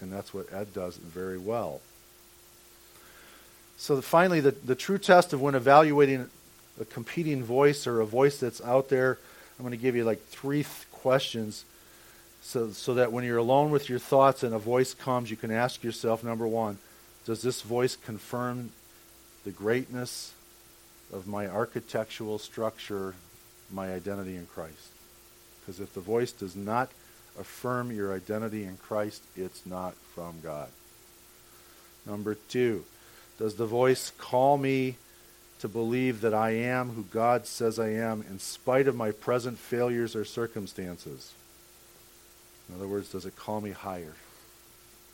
And 0.00 0.12
that's 0.12 0.34
what 0.34 0.52
Ed 0.52 0.74
does 0.74 0.96
very 0.96 1.38
well. 1.38 1.80
So, 3.78 4.00
finally, 4.00 4.40
the, 4.40 4.52
the 4.52 4.74
true 4.74 4.98
test 4.98 5.32
of 5.32 5.40
when 5.40 5.54
evaluating 5.54 6.28
a 6.80 6.84
competing 6.84 7.42
voice 7.42 7.86
or 7.86 8.00
a 8.00 8.06
voice 8.06 8.40
that's 8.40 8.62
out 8.62 8.88
there, 8.88 9.18
I'm 9.58 9.64
going 9.64 9.76
to 9.76 9.82
give 9.82 9.96
you 9.96 10.04
like 10.04 10.22
three 10.26 10.62
th- 10.62 10.90
questions 10.92 11.64
so, 12.42 12.70
so 12.70 12.94
that 12.94 13.12
when 13.12 13.24
you're 13.24 13.38
alone 13.38 13.70
with 13.70 13.88
your 13.88 13.98
thoughts 13.98 14.42
and 14.42 14.54
a 14.54 14.58
voice 14.58 14.94
comes, 14.94 15.30
you 15.30 15.36
can 15.36 15.50
ask 15.50 15.82
yourself 15.82 16.22
number 16.22 16.46
one, 16.46 16.78
does 17.24 17.42
this 17.42 17.62
voice 17.62 17.96
confirm 17.96 18.70
the 19.44 19.50
greatness 19.50 20.32
of 21.12 21.26
my 21.26 21.46
architectural 21.46 22.38
structure, 22.38 23.14
my 23.72 23.92
identity 23.92 24.36
in 24.36 24.46
Christ? 24.46 24.90
Because 25.60 25.80
if 25.80 25.92
the 25.92 26.00
voice 26.00 26.32
does 26.32 26.54
not 26.54 26.90
affirm 27.38 27.90
your 27.90 28.14
identity 28.14 28.64
in 28.64 28.76
Christ, 28.76 29.22
it's 29.36 29.64
not 29.66 29.94
from 30.14 30.40
God. 30.42 30.68
Number 32.06 32.34
two, 32.34 32.84
does 33.38 33.56
the 33.56 33.66
voice 33.66 34.12
call 34.16 34.56
me 34.56 34.96
to 35.60 35.68
believe 35.68 36.20
that 36.20 36.34
I 36.34 36.50
am 36.50 36.90
who 36.90 37.02
God 37.02 37.46
says 37.46 37.78
I 37.78 37.90
am 37.90 38.22
in 38.28 38.38
spite 38.38 38.88
of 38.88 38.94
my 38.94 39.10
present 39.10 39.58
failures 39.58 40.14
or 40.14 40.24
circumstances? 40.24 41.32
In 42.68 42.74
other 42.74 42.88
words, 42.88 43.10
does 43.10 43.26
it 43.26 43.36
call 43.36 43.60
me 43.60 43.70
higher 43.70 44.14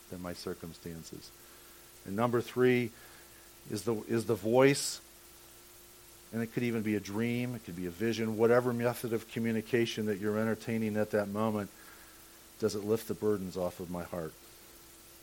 than 0.09 0.21
my 0.21 0.33
circumstances? 0.33 1.31
And 2.05 2.15
number 2.15 2.41
three 2.41 2.91
is 3.71 3.83
the, 3.83 3.95
is 4.07 4.25
the 4.25 4.35
voice, 4.35 4.99
and 6.33 6.41
it 6.41 6.53
could 6.53 6.63
even 6.63 6.81
be 6.81 6.95
a 6.95 6.99
dream, 6.99 7.55
it 7.55 7.63
could 7.65 7.75
be 7.75 7.85
a 7.85 7.91
vision, 7.91 8.37
whatever 8.37 8.73
method 8.73 9.13
of 9.13 9.29
communication 9.29 10.07
that 10.07 10.19
you're 10.19 10.37
entertaining 10.37 10.97
at 10.97 11.11
that 11.11 11.29
moment, 11.29 11.69
does 12.59 12.75
it 12.75 12.83
lift 12.83 13.07
the 13.07 13.13
burdens 13.13 13.57
off 13.57 13.79
of 13.79 13.89
my 13.89 14.03
heart? 14.03 14.33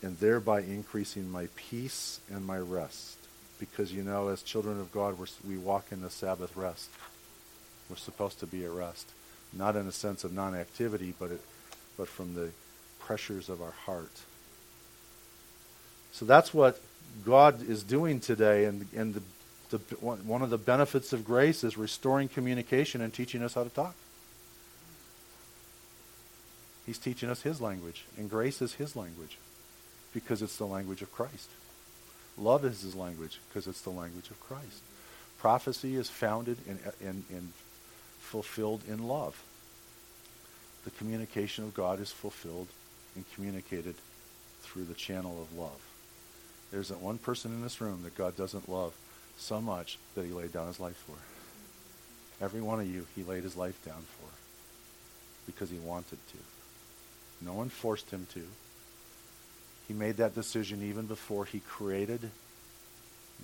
And 0.03 0.17
thereby 0.19 0.61
increasing 0.61 1.29
my 1.29 1.47
peace 1.55 2.19
and 2.29 2.45
my 2.45 2.57
rest. 2.57 3.17
Because 3.59 3.93
you 3.93 4.03
know, 4.03 4.29
as 4.29 4.41
children 4.41 4.79
of 4.79 4.91
God, 4.91 5.15
we 5.47 5.57
walk 5.57 5.85
in 5.91 6.01
the 6.01 6.09
Sabbath 6.09 6.55
rest. 6.57 6.89
We're 7.89 7.97
supposed 7.97 8.39
to 8.39 8.47
be 8.47 8.65
at 8.65 8.71
rest. 8.71 9.07
Not 9.53 9.75
in 9.75 9.87
a 9.87 9.91
sense 9.91 10.23
of 10.23 10.33
non 10.33 10.55
activity, 10.55 11.13
but, 11.19 11.31
but 11.97 12.07
from 12.07 12.33
the 12.33 12.49
pressures 12.99 13.49
of 13.49 13.61
our 13.61 13.71
heart. 13.71 14.11
So 16.11 16.25
that's 16.25 16.53
what 16.53 16.79
God 17.25 17.67
is 17.67 17.83
doing 17.83 18.19
today, 18.19 18.65
and, 18.65 18.87
and 18.95 19.13
the, 19.69 19.77
the, 19.77 19.77
one 19.97 20.41
of 20.41 20.49
the 20.49 20.57
benefits 20.57 21.13
of 21.13 21.25
grace 21.25 21.63
is 21.63 21.77
restoring 21.77 22.27
communication 22.27 23.01
and 23.01 23.13
teaching 23.13 23.43
us 23.43 23.53
how 23.53 23.63
to 23.63 23.69
talk. 23.69 23.95
He's 26.91 26.97
teaching 26.97 27.29
us 27.29 27.43
His 27.43 27.61
language, 27.61 28.03
and 28.17 28.29
grace 28.29 28.61
is 28.61 28.73
His 28.73 28.97
language 28.97 29.37
because 30.13 30.41
it's 30.41 30.57
the 30.57 30.65
language 30.65 31.01
of 31.01 31.09
Christ. 31.13 31.47
Love 32.37 32.65
is 32.65 32.81
His 32.81 32.95
language 32.95 33.39
because 33.47 33.65
it's 33.65 33.79
the 33.79 33.91
language 33.91 34.29
of 34.29 34.37
Christ. 34.41 34.81
Prophecy 35.39 35.95
is 35.95 36.09
founded 36.09 36.57
and 36.67 37.23
in, 37.29 37.53
fulfilled 38.19 38.81
in 38.89 39.07
love. 39.07 39.41
The 40.83 40.91
communication 40.91 41.63
of 41.63 41.73
God 41.73 42.01
is 42.01 42.11
fulfilled 42.11 42.67
and 43.15 43.23
communicated 43.35 43.95
through 44.59 44.83
the 44.83 44.93
channel 44.93 45.41
of 45.41 45.57
love. 45.57 45.79
There 46.71 46.81
isn't 46.81 46.99
one 46.99 47.19
person 47.19 47.53
in 47.53 47.61
this 47.61 47.79
room 47.79 48.01
that 48.03 48.17
God 48.17 48.35
doesn't 48.35 48.67
love 48.67 48.93
so 49.37 49.61
much 49.61 49.97
that 50.15 50.25
he 50.25 50.33
laid 50.33 50.51
down 50.51 50.67
his 50.67 50.81
life 50.81 51.01
for. 51.07 52.43
Every 52.43 52.59
one 52.59 52.81
of 52.81 52.93
you, 52.93 53.07
he 53.15 53.23
laid 53.23 53.43
his 53.43 53.55
life 53.55 53.81
down 53.85 54.03
for 54.19 54.27
because 55.45 55.69
he 55.69 55.77
wanted 55.77 56.19
to. 56.27 56.37
No 57.41 57.53
one 57.53 57.69
forced 57.69 58.09
him 58.11 58.27
to. 58.33 58.43
He 59.87 59.93
made 59.93 60.17
that 60.17 60.35
decision 60.35 60.83
even 60.83 61.05
before 61.05 61.45
he 61.45 61.59
created 61.59 62.21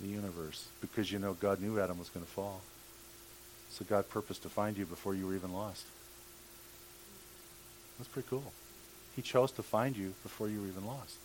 the 0.00 0.08
universe 0.08 0.66
because 0.80 1.10
you 1.10 1.18
know 1.18 1.34
God 1.34 1.60
knew 1.60 1.80
Adam 1.80 1.98
was 1.98 2.08
going 2.08 2.24
to 2.24 2.30
fall. 2.30 2.60
So 3.70 3.84
God 3.84 4.08
purposed 4.08 4.42
to 4.44 4.48
find 4.48 4.76
you 4.76 4.86
before 4.86 5.14
you 5.14 5.26
were 5.26 5.34
even 5.34 5.52
lost. 5.52 5.84
That's 7.98 8.08
pretty 8.08 8.28
cool. 8.30 8.52
He 9.16 9.22
chose 9.22 9.50
to 9.52 9.62
find 9.62 9.96
you 9.96 10.14
before 10.22 10.48
you 10.48 10.60
were 10.60 10.68
even 10.68 10.86
lost. 10.86 11.16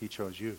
He 0.00 0.08
chose 0.08 0.38
you. 0.38 0.56